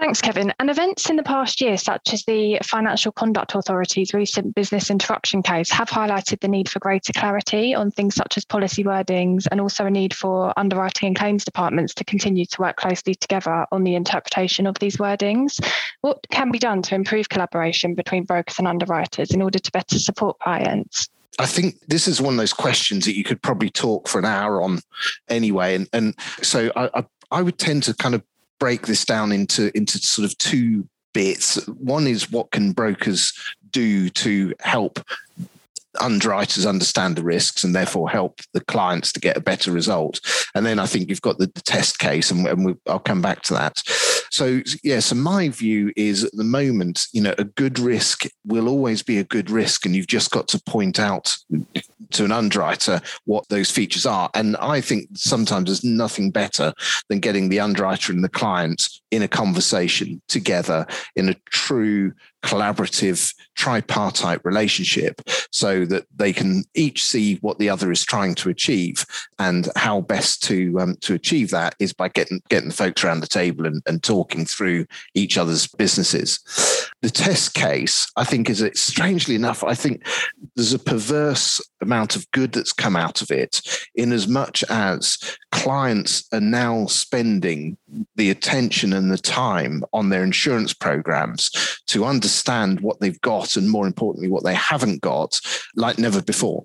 Thanks, 0.00 0.20
Kevin. 0.20 0.52
And 0.58 0.70
events 0.70 1.08
in 1.08 1.16
the 1.16 1.22
past 1.22 1.60
year, 1.60 1.76
such 1.76 2.12
as 2.12 2.24
the 2.24 2.58
Financial 2.64 3.12
Conduct 3.12 3.54
Authority's 3.54 4.12
recent 4.12 4.54
business 4.54 4.90
interruption 4.90 5.40
case, 5.40 5.70
have 5.70 5.88
highlighted 5.88 6.40
the 6.40 6.48
need 6.48 6.68
for 6.68 6.80
greater 6.80 7.12
clarity 7.12 7.74
on 7.74 7.92
things 7.92 8.16
such 8.16 8.36
as 8.36 8.44
policy 8.44 8.82
wordings 8.82 9.46
and 9.50 9.60
also 9.60 9.86
a 9.86 9.90
need 9.90 10.12
for 10.12 10.52
underwriting 10.58 11.06
and 11.06 11.16
claims 11.16 11.44
departments 11.44 11.94
to 11.94 12.04
continue 12.04 12.44
to 12.44 12.60
work 12.60 12.76
closely 12.76 13.14
together 13.14 13.66
on 13.70 13.84
the 13.84 13.94
interpretation 13.94 14.66
of 14.66 14.76
these 14.80 14.96
wordings. 14.96 15.64
What 16.00 16.26
can 16.30 16.50
be 16.50 16.58
done 16.58 16.82
to 16.82 16.96
improve 16.96 17.28
collaboration 17.28 17.94
between 17.94 18.24
brokers 18.24 18.58
and 18.58 18.66
underwriters 18.66 19.30
in 19.30 19.40
order 19.40 19.60
to 19.60 19.72
better 19.72 20.00
support 20.00 20.38
clients? 20.40 21.08
I 21.38 21.46
think 21.46 21.78
this 21.86 22.08
is 22.08 22.20
one 22.20 22.34
of 22.34 22.38
those 22.38 22.52
questions 22.52 23.04
that 23.04 23.16
you 23.16 23.24
could 23.24 23.40
probably 23.42 23.70
talk 23.70 24.08
for 24.08 24.18
an 24.18 24.24
hour 24.24 24.60
on 24.60 24.80
anyway. 25.28 25.76
And, 25.76 25.88
and 25.92 26.14
so 26.42 26.70
I, 26.74 26.90
I, 26.94 27.04
I 27.30 27.42
would 27.42 27.58
tend 27.58 27.84
to 27.84 27.94
kind 27.94 28.14
of 28.14 28.22
break 28.60 28.86
this 28.86 29.04
down 29.04 29.32
into 29.32 29.76
into 29.76 29.98
sort 29.98 30.26
of 30.26 30.36
two 30.38 30.88
bits. 31.12 31.56
One 31.68 32.06
is 32.06 32.30
what 32.30 32.50
can 32.50 32.72
brokers 32.72 33.32
do 33.70 34.08
to 34.10 34.54
help 34.60 35.00
underwriters 36.00 36.66
understand 36.66 37.16
the 37.16 37.22
risks 37.22 37.62
and 37.62 37.74
therefore 37.74 38.10
help 38.10 38.40
the 38.52 38.64
clients 38.64 39.12
to 39.12 39.20
get 39.20 39.36
a 39.36 39.40
better 39.40 39.70
result. 39.70 40.20
And 40.54 40.66
then 40.66 40.78
I 40.78 40.86
think 40.86 41.08
you've 41.08 41.22
got 41.22 41.38
the, 41.38 41.46
the 41.46 41.62
test 41.62 41.98
case, 41.98 42.30
and, 42.30 42.46
and 42.46 42.64
we, 42.66 42.74
I'll 42.88 42.98
come 42.98 43.22
back 43.22 43.42
to 43.42 43.54
that. 43.54 43.80
So, 44.30 44.60
yeah, 44.82 44.98
so 44.98 45.14
my 45.14 45.48
view 45.50 45.92
is 45.96 46.24
at 46.24 46.32
the 46.32 46.44
moment, 46.44 47.06
you 47.12 47.20
know, 47.20 47.34
a 47.38 47.44
good 47.44 47.78
risk 47.78 48.24
will 48.44 48.68
always 48.68 49.02
be 49.02 49.18
a 49.18 49.24
good 49.24 49.50
risk, 49.50 49.86
and 49.86 49.94
you've 49.94 50.08
just 50.08 50.30
got 50.32 50.48
to 50.48 50.62
point 50.66 50.98
out 50.98 51.36
to 52.14 52.24
an 52.24 52.32
underwriter 52.32 53.00
what 53.24 53.48
those 53.48 53.70
features 53.70 54.06
are. 54.06 54.30
And 54.34 54.56
I 54.56 54.80
think 54.80 55.08
sometimes 55.14 55.66
there's 55.66 55.84
nothing 55.84 56.30
better 56.30 56.72
than 57.08 57.20
getting 57.20 57.48
the 57.48 57.60
underwriter 57.60 58.12
and 58.12 58.24
the 58.24 58.28
client 58.28 58.88
in 59.10 59.22
a 59.22 59.28
conversation 59.28 60.20
together 60.28 60.86
in 61.16 61.28
a 61.28 61.36
true 61.50 62.12
collaborative 62.44 63.34
tripartite 63.56 64.44
relationship 64.44 65.20
so 65.50 65.84
that 65.86 66.06
they 66.14 66.32
can 66.32 66.64
each 66.74 67.02
see 67.02 67.36
what 67.36 67.58
the 67.58 67.70
other 67.70 67.90
is 67.90 68.04
trying 68.04 68.34
to 68.36 68.50
achieve. 68.50 69.06
And 69.38 69.68
how 69.76 70.02
best 70.02 70.42
to 70.44 70.78
um, 70.80 70.96
to 71.00 71.14
achieve 71.14 71.50
that 71.50 71.74
is 71.78 71.92
by 71.92 72.08
getting 72.08 72.40
getting 72.48 72.68
the 72.68 72.74
folks 72.74 73.02
around 73.02 73.20
the 73.20 73.26
table 73.26 73.66
and, 73.66 73.82
and 73.86 74.02
talking 74.02 74.44
through 74.44 74.86
each 75.14 75.36
other's 75.38 75.66
businesses. 75.66 76.40
The 77.02 77.10
test 77.10 77.54
case 77.54 78.10
i 78.16 78.24
think 78.24 78.48
is 78.48 78.62
it 78.62 78.76
strangely 78.76 79.34
enough 79.34 79.64
i 79.64 79.74
think 79.74 80.06
there's 80.54 80.72
a 80.72 80.78
perverse 80.78 81.60
amount 81.80 82.16
of 82.16 82.30
good 82.30 82.52
that's 82.52 82.72
come 82.72 82.96
out 82.96 83.22
of 83.22 83.30
it 83.30 83.60
in 83.94 84.12
as 84.12 84.26
much 84.28 84.64
as 84.70 85.18
clients 85.52 86.26
are 86.32 86.40
now 86.40 86.86
spending 86.86 87.76
the 88.16 88.30
attention 88.30 88.92
and 88.92 89.10
the 89.10 89.18
time 89.18 89.82
on 89.92 90.08
their 90.08 90.24
insurance 90.24 90.72
programs 90.72 91.73
to 91.86 92.04
understand 92.04 92.80
what 92.80 93.00
they've 93.00 93.20
got 93.20 93.56
and 93.56 93.70
more 93.70 93.86
importantly 93.86 94.28
what 94.28 94.44
they 94.44 94.54
haven't 94.54 95.00
got 95.00 95.40
like 95.76 95.98
never 95.98 96.22
before. 96.22 96.64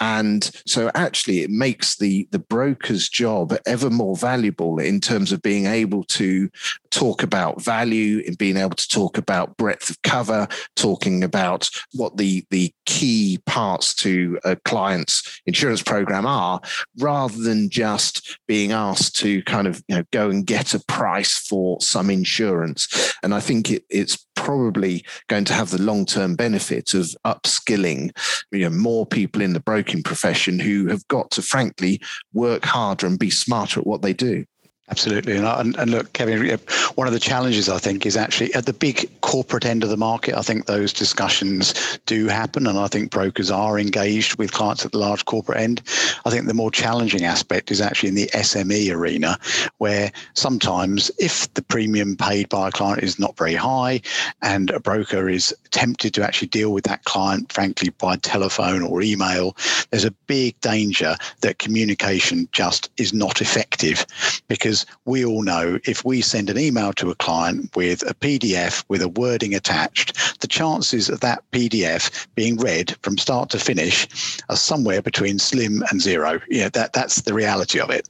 And 0.00 0.50
so 0.66 0.90
actually 0.94 1.40
it 1.40 1.50
makes 1.50 1.96
the 1.96 2.28
the 2.30 2.38
broker's 2.38 3.08
job 3.08 3.56
ever 3.66 3.90
more 3.90 4.16
valuable 4.16 4.78
in 4.78 5.00
terms 5.00 5.32
of 5.32 5.42
being 5.42 5.66
able 5.66 6.04
to 6.04 6.50
talk 6.92 7.22
about 7.22 7.60
value 7.60 8.18
in 8.18 8.34
being 8.34 8.56
able 8.56 8.76
to 8.76 8.86
talk 8.86 9.18
about 9.18 9.56
breadth 9.56 9.90
of 9.90 10.00
cover 10.02 10.46
talking 10.76 11.24
about 11.24 11.68
what 11.94 12.16
the 12.16 12.44
the 12.50 12.72
key 12.86 13.40
parts 13.46 13.94
to 13.94 14.38
a 14.44 14.54
client's 14.56 15.40
insurance 15.46 15.82
program 15.82 16.26
are 16.26 16.60
rather 16.98 17.38
than 17.38 17.70
just 17.70 18.38
being 18.46 18.72
asked 18.72 19.16
to 19.16 19.42
kind 19.44 19.66
of 19.66 19.82
you 19.88 19.96
know 19.96 20.04
go 20.12 20.28
and 20.28 20.46
get 20.46 20.74
a 20.74 20.80
price 20.86 21.38
for 21.38 21.80
some 21.80 22.10
insurance. 22.10 23.14
And 23.22 23.34
i 23.34 23.40
think 23.40 23.70
it, 23.70 23.84
it's 23.88 24.26
probably 24.34 25.04
going 25.28 25.44
to 25.44 25.52
have 25.52 25.70
the 25.70 25.80
long-term 25.80 26.34
benefit 26.34 26.94
of 26.94 27.14
upskilling 27.24 28.10
you 28.50 28.60
know 28.60 28.70
more 28.70 29.06
people 29.06 29.40
in 29.40 29.52
the 29.52 29.60
broking 29.60 30.02
profession 30.02 30.58
who 30.58 30.88
have 30.88 31.06
got 31.08 31.30
to 31.30 31.42
frankly 31.42 32.00
work 32.32 32.64
harder 32.64 33.06
and 33.06 33.18
be 33.18 33.30
smarter 33.30 33.80
at 33.80 33.86
what 33.86 34.02
they 34.02 34.12
do 34.12 34.44
Absolutely. 34.90 35.36
And, 35.36 35.76
and, 35.76 35.90
look, 35.90 36.12
Kevin, 36.12 36.50
uh, 36.50 36.56
one 36.96 37.06
of 37.06 37.12
the 37.12 37.20
challenges 37.20 37.68
I 37.68 37.78
think 37.78 38.04
is 38.04 38.16
actually 38.16 38.52
at 38.54 38.66
the 38.66 38.72
big 38.72 39.08
corporate 39.32 39.64
end 39.64 39.82
of 39.82 39.88
the 39.88 39.96
market. 39.96 40.36
I 40.36 40.42
think 40.42 40.66
those 40.66 40.92
discussions 40.92 41.98
do 42.04 42.26
happen, 42.26 42.66
and 42.66 42.78
I 42.78 42.86
think 42.86 43.10
brokers 43.10 43.50
are 43.50 43.78
engaged 43.78 44.36
with 44.36 44.52
clients 44.52 44.84
at 44.84 44.92
the 44.92 44.98
large 44.98 45.24
corporate 45.24 45.56
end. 45.56 45.80
I 46.26 46.30
think 46.30 46.46
the 46.46 46.52
more 46.52 46.70
challenging 46.70 47.24
aspect 47.24 47.70
is 47.70 47.80
actually 47.80 48.10
in 48.10 48.14
the 48.14 48.30
SME 48.34 48.94
arena, 48.94 49.38
where 49.78 50.12
sometimes 50.34 51.10
if 51.18 51.52
the 51.54 51.62
premium 51.62 52.14
paid 52.14 52.50
by 52.50 52.68
a 52.68 52.72
client 52.72 53.02
is 53.02 53.18
not 53.18 53.34
very 53.38 53.54
high 53.54 54.02
and 54.42 54.68
a 54.68 54.78
broker 54.78 55.30
is 55.30 55.54
tempted 55.70 56.12
to 56.12 56.22
actually 56.22 56.48
deal 56.48 56.70
with 56.70 56.84
that 56.84 57.04
client, 57.04 57.50
frankly, 57.50 57.88
by 57.88 58.16
telephone 58.16 58.82
or 58.82 59.00
email, 59.00 59.56
there's 59.90 60.04
a 60.04 60.10
big 60.26 60.60
danger 60.60 61.16
that 61.40 61.58
communication 61.58 62.46
just 62.52 62.90
is 62.98 63.14
not 63.14 63.40
effective 63.40 64.04
because 64.48 64.84
we 65.06 65.24
all 65.24 65.42
know 65.42 65.78
if 65.86 66.04
we 66.04 66.20
send 66.20 66.50
an 66.50 66.58
email 66.58 66.92
to 66.92 67.10
a 67.10 67.14
client 67.14 67.74
with 67.74 68.02
a 68.02 68.12
PDF 68.12 68.84
with 68.88 69.00
a 69.00 69.08
wording 69.22 69.54
attached, 69.54 70.40
the 70.40 70.48
chances 70.48 71.08
of 71.08 71.20
that 71.20 71.44
PDF 71.52 72.26
being 72.34 72.56
read 72.56 72.96
from 73.02 73.16
start 73.16 73.50
to 73.50 73.58
finish 73.60 74.08
are 74.48 74.56
somewhere 74.56 75.00
between 75.00 75.38
slim 75.38 75.84
and 75.90 76.02
zero. 76.02 76.40
Yeah, 76.48 76.68
that, 76.70 76.92
that's 76.92 77.22
the 77.22 77.32
reality 77.32 77.78
of 77.78 77.88
it. 77.90 78.08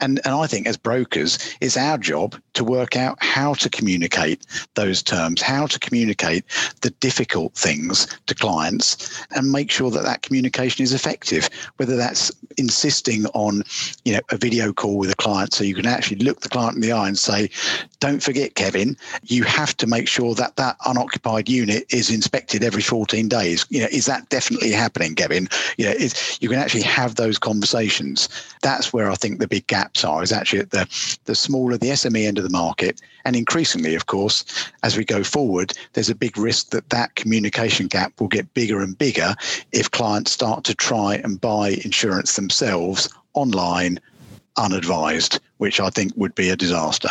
And, 0.00 0.22
and 0.24 0.34
I 0.34 0.46
think 0.46 0.66
as 0.66 0.78
brokers, 0.78 1.38
it's 1.60 1.76
our 1.76 1.98
job 1.98 2.34
to 2.54 2.64
work 2.64 2.96
out 2.96 3.16
how 3.20 3.54
to 3.54 3.68
communicate 3.68 4.46
those 4.74 5.02
terms, 5.02 5.42
how 5.42 5.66
to 5.66 5.78
communicate 5.78 6.44
the 6.80 6.90
difficult 7.00 7.54
things 7.54 8.06
to 8.26 8.34
clients 8.34 9.22
and 9.34 9.52
make 9.52 9.70
sure 9.70 9.90
that 9.90 10.04
that 10.04 10.22
communication 10.22 10.82
is 10.82 10.92
effective, 10.92 11.48
whether 11.76 11.96
that's 11.96 12.32
insisting 12.56 13.26
on, 13.26 13.62
you 14.04 14.12
know, 14.12 14.20
a 14.30 14.36
video 14.36 14.72
call 14.72 14.96
with 14.96 15.10
a 15.10 15.16
client 15.16 15.52
so 15.52 15.64
you 15.64 15.74
can 15.74 15.86
actually 15.86 16.18
look 16.18 16.40
the 16.40 16.48
client 16.48 16.76
in 16.76 16.80
the 16.80 16.92
eye 16.92 17.08
and 17.08 17.18
say, 17.18 17.50
don't 18.00 18.22
forget, 18.22 18.54
Kevin, 18.54 18.96
you 19.24 19.42
have 19.44 19.76
to 19.76 19.86
make 19.86 20.08
sure 20.08 20.34
that 20.34 20.56
that 20.56 20.76
unoccupied 20.86 21.48
unit 21.48 21.84
is 21.90 22.10
inspected 22.10 22.62
every 22.62 22.82
14 22.82 23.28
days. 23.28 23.66
You 23.70 23.80
know, 23.80 23.88
is 23.90 24.06
that 24.06 24.28
definitely 24.28 24.70
happening, 24.70 25.14
Kevin? 25.14 25.48
You 25.78 25.86
know, 25.86 25.94
you 26.40 26.48
can 26.48 26.58
actually 26.58 26.82
have 26.82 27.16
those 27.16 27.38
conversations. 27.38 28.28
That's 28.62 28.92
where 28.92 29.10
I 29.10 29.14
think 29.14 29.38
the 29.40 29.48
big 29.48 29.66
gaps 29.66 30.04
are, 30.04 30.22
is 30.22 30.32
actually 30.32 30.60
at 30.60 30.70
the, 30.70 31.18
the 31.24 31.34
smaller, 31.34 31.76
the 31.76 31.88
SME 31.88 32.26
end 32.26 32.38
of 32.38 32.43
the 32.44 32.50
market. 32.50 33.00
And 33.24 33.34
increasingly, 33.34 33.94
of 33.94 34.06
course, 34.06 34.44
as 34.82 34.96
we 34.96 35.04
go 35.04 35.24
forward, 35.24 35.72
there's 35.94 36.10
a 36.10 36.14
big 36.14 36.38
risk 36.38 36.70
that 36.70 36.90
that 36.90 37.16
communication 37.16 37.88
gap 37.88 38.20
will 38.20 38.28
get 38.28 38.54
bigger 38.54 38.80
and 38.80 38.96
bigger 38.96 39.34
if 39.72 39.90
clients 39.90 40.30
start 40.30 40.62
to 40.64 40.74
try 40.74 41.16
and 41.16 41.40
buy 41.40 41.70
insurance 41.84 42.36
themselves 42.36 43.08
online 43.34 43.98
unadvised, 44.56 45.40
which 45.58 45.80
I 45.80 45.90
think 45.90 46.12
would 46.16 46.34
be 46.34 46.50
a 46.50 46.56
disaster. 46.56 47.10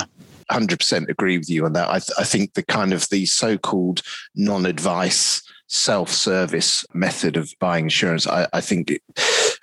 100% 0.51 1.09
agree 1.09 1.37
with 1.37 1.49
you 1.49 1.65
on 1.65 1.73
that. 1.73 1.89
I, 1.89 1.99
th- 1.99 2.11
I 2.17 2.23
think 2.23 2.53
the 2.53 2.63
kind 2.63 2.93
of 2.93 3.09
the 3.09 3.25
so 3.25 3.57
called 3.57 4.01
non 4.35 4.65
advice 4.65 5.41
self-service 5.67 6.85
method 6.93 7.37
of 7.37 7.53
buying 7.59 7.85
insurance, 7.85 8.27
I, 8.27 8.47
I 8.53 8.61
think 8.61 8.91
it, 8.91 9.01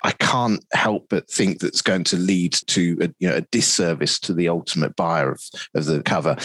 I 0.03 0.11
can't 0.11 0.63
help 0.73 1.07
but 1.09 1.29
think 1.29 1.59
that's 1.59 1.81
going 1.81 2.03
to 2.05 2.17
lead 2.17 2.53
to 2.67 2.97
a, 3.01 3.09
you 3.19 3.29
know 3.29 3.35
a 3.37 3.41
disservice 3.41 4.19
to 4.21 4.33
the 4.33 4.49
ultimate 4.49 4.95
buyer 4.95 5.31
of, 5.31 5.41
of 5.75 5.85
the 5.85 6.01
cover, 6.03 6.35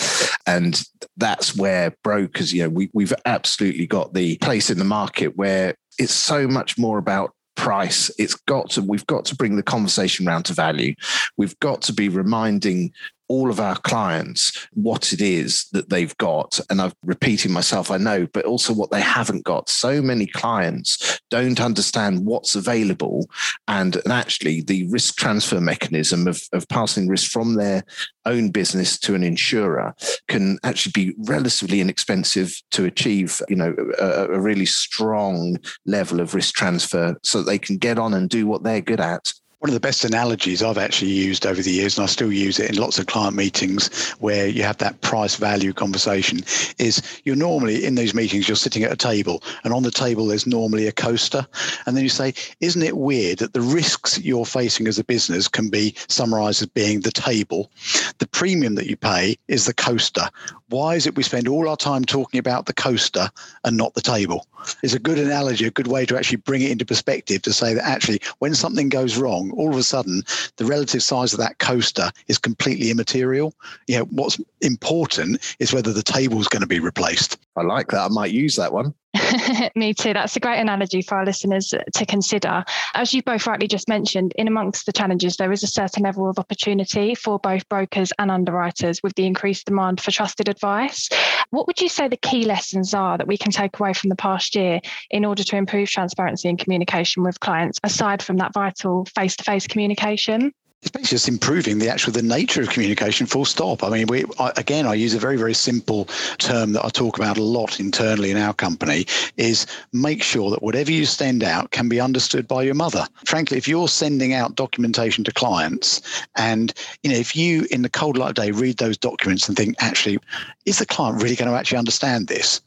and 0.46 0.82
that's 1.16 1.56
where 1.56 1.96
brokers, 2.02 2.52
you 2.52 2.62
know, 2.62 2.68
we, 2.68 2.90
we've 2.92 3.14
absolutely 3.24 3.86
got 3.86 4.14
the 4.14 4.36
place 4.38 4.70
in 4.70 4.78
the 4.78 4.84
market 4.84 5.36
where 5.36 5.74
it's 5.98 6.12
so 6.12 6.46
much 6.46 6.78
more 6.78 6.98
about 6.98 7.32
price. 7.56 8.10
It's 8.18 8.34
got 8.34 8.70
to 8.70 8.82
we've 8.82 9.06
got 9.06 9.24
to 9.26 9.34
bring 9.34 9.56
the 9.56 9.62
conversation 9.62 10.26
round 10.26 10.44
to 10.46 10.52
value. 10.52 10.94
We've 11.36 11.58
got 11.60 11.82
to 11.82 11.92
be 11.92 12.08
reminding 12.08 12.92
all 13.28 13.50
of 13.50 13.60
our 13.60 13.76
clients 13.76 14.68
what 14.72 15.12
it 15.12 15.20
is 15.20 15.66
that 15.72 15.88
they've 15.90 16.16
got. 16.18 16.60
And 16.70 16.80
I'm 16.80 16.92
repeating 17.02 17.52
myself, 17.52 17.90
I 17.90 17.96
know, 17.96 18.26
but 18.32 18.44
also 18.44 18.72
what 18.72 18.90
they 18.90 19.00
haven't 19.00 19.44
got. 19.44 19.68
So 19.68 20.00
many 20.00 20.26
clients 20.26 21.20
don't 21.30 21.60
understand 21.60 22.24
what's 22.24 22.54
available. 22.54 23.28
And, 23.68 23.96
and 23.96 24.12
actually, 24.12 24.62
the 24.62 24.86
risk 24.88 25.16
transfer 25.16 25.60
mechanism 25.60 26.26
of, 26.26 26.42
of 26.52 26.68
passing 26.68 27.08
risk 27.08 27.30
from 27.30 27.54
their 27.54 27.84
own 28.24 28.50
business 28.50 28.98
to 28.98 29.14
an 29.14 29.22
insurer 29.22 29.94
can 30.28 30.58
actually 30.62 30.92
be 30.92 31.14
relatively 31.18 31.80
inexpensive 31.80 32.54
to 32.72 32.84
achieve, 32.84 33.40
you 33.48 33.56
know, 33.56 33.74
a, 33.98 34.26
a 34.26 34.40
really 34.40 34.66
strong 34.66 35.58
level 35.84 36.20
of 36.20 36.34
risk 36.34 36.54
transfer 36.54 37.16
so 37.22 37.38
that 37.38 37.44
they 37.44 37.58
can 37.58 37.76
get 37.76 37.98
on 37.98 38.14
and 38.14 38.28
do 38.28 38.46
what 38.46 38.62
they're 38.62 38.80
good 38.80 39.00
at 39.00 39.32
one 39.60 39.70
of 39.70 39.74
the 39.74 39.80
best 39.80 40.04
analogies 40.04 40.62
I've 40.62 40.76
actually 40.76 41.12
used 41.12 41.46
over 41.46 41.62
the 41.62 41.70
years, 41.70 41.96
and 41.96 42.04
I 42.04 42.06
still 42.06 42.30
use 42.30 42.58
it 42.58 42.70
in 42.70 42.76
lots 42.76 42.98
of 42.98 43.06
client 43.06 43.34
meetings 43.34 44.10
where 44.18 44.46
you 44.46 44.62
have 44.62 44.76
that 44.78 45.00
price 45.00 45.36
value 45.36 45.72
conversation, 45.72 46.40
is 46.78 47.02
you're 47.24 47.36
normally 47.36 47.86
in 47.86 47.94
these 47.94 48.14
meetings, 48.14 48.48
you're 48.48 48.56
sitting 48.56 48.84
at 48.84 48.92
a 48.92 48.96
table, 48.96 49.42
and 49.64 49.72
on 49.72 49.82
the 49.82 49.90
table 49.90 50.26
there's 50.26 50.46
normally 50.46 50.86
a 50.86 50.92
coaster. 50.92 51.46
And 51.86 51.96
then 51.96 52.04
you 52.04 52.10
say, 52.10 52.34
Isn't 52.60 52.82
it 52.82 52.98
weird 52.98 53.38
that 53.38 53.54
the 53.54 53.62
risks 53.62 54.18
you're 54.18 54.44
facing 54.44 54.88
as 54.88 54.98
a 54.98 55.04
business 55.04 55.48
can 55.48 55.70
be 55.70 55.94
summarized 56.08 56.60
as 56.60 56.68
being 56.68 57.00
the 57.00 57.10
table? 57.10 57.70
The 58.18 58.28
premium 58.28 58.74
that 58.74 58.86
you 58.86 58.96
pay 58.96 59.36
is 59.48 59.64
the 59.64 59.74
coaster. 59.74 60.28
Why 60.68 60.96
is 60.96 61.06
it 61.06 61.16
we 61.16 61.22
spend 61.22 61.46
all 61.46 61.68
our 61.68 61.76
time 61.76 62.04
talking 62.04 62.38
about 62.38 62.66
the 62.66 62.72
coaster 62.72 63.30
and 63.64 63.76
not 63.76 63.94
the 63.94 64.00
table? 64.00 64.46
It's 64.82 64.94
a 64.94 64.98
good 64.98 65.18
analogy, 65.18 65.64
a 65.64 65.70
good 65.70 65.86
way 65.86 66.04
to 66.06 66.16
actually 66.16 66.38
bring 66.38 66.62
it 66.62 66.72
into 66.72 66.84
perspective 66.84 67.42
to 67.42 67.52
say 67.52 67.72
that 67.74 67.84
actually, 67.84 68.20
when 68.40 68.54
something 68.54 68.88
goes 68.88 69.16
wrong, 69.16 69.52
all 69.52 69.70
of 69.70 69.78
a 69.78 69.84
sudden, 69.84 70.22
the 70.56 70.64
relative 70.64 71.04
size 71.04 71.32
of 71.32 71.38
that 71.38 71.60
coaster 71.60 72.10
is 72.26 72.38
completely 72.38 72.90
immaterial. 72.90 73.54
You 73.86 73.98
know, 73.98 74.04
what's 74.06 74.40
important 74.60 75.54
is 75.60 75.72
whether 75.72 75.92
the 75.92 76.02
table 76.02 76.40
is 76.40 76.48
going 76.48 76.62
to 76.62 76.66
be 76.66 76.80
replaced. 76.80 77.38
I 77.56 77.62
like 77.62 77.88
that. 77.88 78.00
I 78.00 78.08
might 78.08 78.32
use 78.32 78.56
that 78.56 78.72
one. 78.72 78.92
Me 79.74 79.94
too. 79.94 80.12
That's 80.12 80.36
a 80.36 80.40
great 80.40 80.58
analogy 80.58 81.02
for 81.02 81.18
our 81.18 81.24
listeners 81.24 81.72
to 81.94 82.06
consider. 82.06 82.64
As 82.94 83.12
you 83.14 83.22
both 83.22 83.46
rightly 83.46 83.66
just 83.66 83.88
mentioned, 83.88 84.32
in 84.36 84.48
amongst 84.48 84.86
the 84.86 84.92
challenges, 84.92 85.36
there 85.36 85.52
is 85.52 85.62
a 85.62 85.68
certain 85.68 86.02
level 86.02 86.28
of 86.28 86.38
opportunity 86.38 87.14
for 87.14 87.38
both 87.38 87.68
brokers 87.68 88.12
and 88.18 88.30
underwriters 88.30 89.02
with 89.02 89.14
the 89.14 89.26
increased 89.26 89.66
demand 89.66 90.00
for 90.00 90.10
trusted 90.10 90.48
advice. 90.48 91.08
What 91.50 91.66
would 91.66 91.80
you 91.80 91.88
say 91.88 92.08
the 92.08 92.16
key 92.16 92.44
lessons 92.44 92.94
are 92.94 93.18
that 93.18 93.26
we 93.26 93.38
can 93.38 93.52
take 93.52 93.78
away 93.78 93.92
from 93.92 94.10
the 94.10 94.16
past 94.16 94.54
year 94.54 94.80
in 95.10 95.24
order 95.24 95.42
to 95.44 95.56
improve 95.56 95.88
transparency 95.88 96.48
and 96.48 96.58
communication 96.58 97.22
with 97.22 97.40
clients, 97.40 97.78
aside 97.82 98.22
from 98.22 98.36
that 98.38 98.52
vital 98.52 99.06
face 99.14 99.36
to 99.36 99.44
face 99.44 99.66
communication? 99.66 100.52
It's 100.82 100.90
basically 100.90 101.16
just 101.16 101.28
improving 101.28 101.78
the 101.78 101.88
actual 101.88 102.12
the 102.12 102.22
nature 102.22 102.60
of 102.60 102.68
communication 102.68 103.26
full 103.26 103.44
stop. 103.44 103.82
I 103.82 103.88
mean 103.88 104.06
we 104.08 104.24
I, 104.38 104.52
again 104.56 104.86
i 104.86 104.94
use 104.94 105.14
a 105.14 105.18
very 105.18 105.36
very 105.36 105.54
simple 105.54 106.04
term 106.38 106.72
that 106.72 106.84
i 106.84 106.88
talk 106.88 107.18
about 107.18 107.38
a 107.38 107.42
lot 107.42 107.80
internally 107.80 108.30
in 108.30 108.36
our 108.36 108.52
company 108.52 109.06
is 109.36 109.66
make 109.92 110.22
sure 110.22 110.50
that 110.50 110.62
whatever 110.62 110.92
you 110.92 111.06
send 111.06 111.42
out 111.42 111.70
can 111.70 111.88
be 111.88 112.00
understood 112.00 112.46
by 112.46 112.62
your 112.62 112.74
mother. 112.74 113.06
Frankly 113.24 113.56
if 113.56 113.66
you're 113.66 113.88
sending 113.88 114.34
out 114.34 114.54
documentation 114.54 115.24
to 115.24 115.32
clients 115.32 116.02
and 116.36 116.72
you 117.02 117.10
know 117.10 117.16
if 117.16 117.34
you 117.34 117.66
in 117.70 117.82
the 117.82 117.88
cold 117.88 118.16
light 118.16 118.30
of 118.30 118.34
day 118.34 118.50
read 118.50 118.76
those 118.76 118.98
documents 118.98 119.48
and 119.48 119.56
think 119.56 119.76
actually 119.80 120.18
is 120.66 120.78
the 120.78 120.86
client 120.86 121.22
really 121.22 121.36
going 121.36 121.50
to 121.50 121.56
actually 121.56 121.78
understand 121.78 122.28
this 122.28 122.60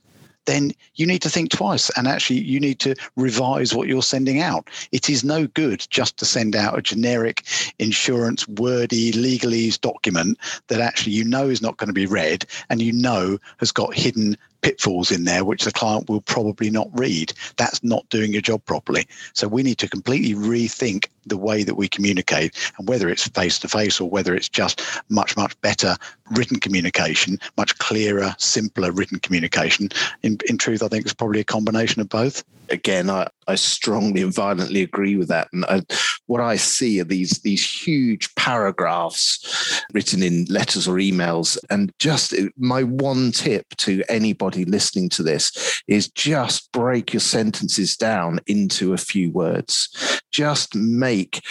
then 0.50 0.72
you 0.96 1.06
need 1.06 1.22
to 1.22 1.30
think 1.30 1.52
twice 1.52 1.90
and 1.96 2.08
actually 2.08 2.40
you 2.40 2.60
need 2.60 2.80
to 2.80 2.96
revise 3.16 3.74
what 3.74 3.88
you're 3.88 4.02
sending 4.02 4.42
out. 4.42 4.68
It 4.92 5.10
is 5.10 5.24
no 5.24 5.48
good 5.48 5.86
just 5.90 6.18
to 6.18 6.26
send 6.26 6.56
out 6.56 6.78
a 6.78 6.82
generic 6.82 7.46
insurance 7.78 8.48
wordy 8.48 9.12
legalese 9.12 9.80
document 9.80 10.38
that 10.68 10.82
actually 10.82 11.14
you 11.14 11.24
know 11.24 11.50
is 11.50 11.62
not 11.62 11.78
going 11.78 11.88
to 11.88 11.94
be 11.94 12.08
read 12.08 12.46
and 12.70 12.82
you 12.82 12.92
know 12.92 13.38
has 13.58 13.72
got 13.72 13.94
hidden 13.94 14.36
pitfalls 14.62 15.12
in 15.12 15.24
there 15.24 15.46
which 15.46 15.64
the 15.64 15.72
client 15.72 16.10
will 16.10 16.22
probably 16.22 16.70
not 16.70 16.88
read. 16.94 17.34
That's 17.58 17.84
not 17.84 18.08
doing 18.10 18.32
your 18.32 18.42
job 18.42 18.64
properly. 18.66 19.08
So 19.34 19.48
we 19.48 19.64
need 19.64 19.78
to 19.80 19.88
completely 19.88 20.36
rethink 20.36 21.08
the 21.26 21.38
way 21.38 21.64
that 21.64 21.76
we 21.76 21.88
communicate 21.88 22.56
and 22.78 22.88
whether 22.88 23.10
it's 23.10 23.28
face 23.28 23.60
to 23.60 23.68
face 23.68 24.00
or 24.00 24.10
whether 24.10 24.36
it's 24.36 24.50
just 24.50 24.82
much, 25.10 25.38
much 25.38 25.60
better 25.62 25.96
written 26.32 26.60
communication, 26.60 27.40
much 27.58 27.78
clearer, 27.80 28.36
simpler 28.38 28.92
written 28.92 29.20
communication. 29.20 29.90
In, 30.24 30.38
in 30.48 30.58
truth, 30.58 30.84
I 30.84 30.88
think 30.88 31.06
it's 31.06 31.14
probably 31.14 31.40
a 31.40 31.46
combination 31.46 32.02
of 32.02 32.10
both 32.10 32.44
again, 32.70 33.10
I, 33.10 33.28
I 33.50 33.56
strongly 33.56 34.22
and 34.22 34.34
violently 34.34 34.84
agree 34.84 35.16
with 35.16 35.28
that. 35.30 35.48
And 35.52 35.66
I, 35.66 35.82
what 36.28 36.40
I 36.40 36.56
see 36.56 37.02
are 37.02 37.06
these 37.06 37.40
these 37.40 37.66
huge 37.68 38.34
paragraphs 38.36 39.84
written 39.92 40.22
in 40.22 40.46
letters 40.46 40.88
or 40.88 40.96
emails. 40.96 41.58
And 41.72 41.92
just 41.98 42.34
uh, 42.34 42.50
my 42.58 42.84
one 42.84 43.32
tip 43.32 43.66
to 43.78 44.04
anybody 44.08 44.66
listening 44.66 45.10
to 45.10 45.24
this 45.24 45.82
is 45.88 46.10
just 46.12 46.72
break 46.72 47.12
your 47.12 47.22
sentences 47.22 47.98
down 47.98 48.40
into 48.46 48.94
a 48.94 48.98
few 48.98 49.32
words. 49.32 50.22
Just 50.32 50.76
make 50.76 51.42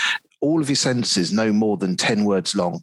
all 0.41 0.61
of 0.61 0.69
your 0.69 0.77
sentences 0.77 1.33
no 1.33 1.53
more 1.53 1.77
than 1.77 1.97
10 1.97 2.25
words 2.25 2.55
long 2.55 2.81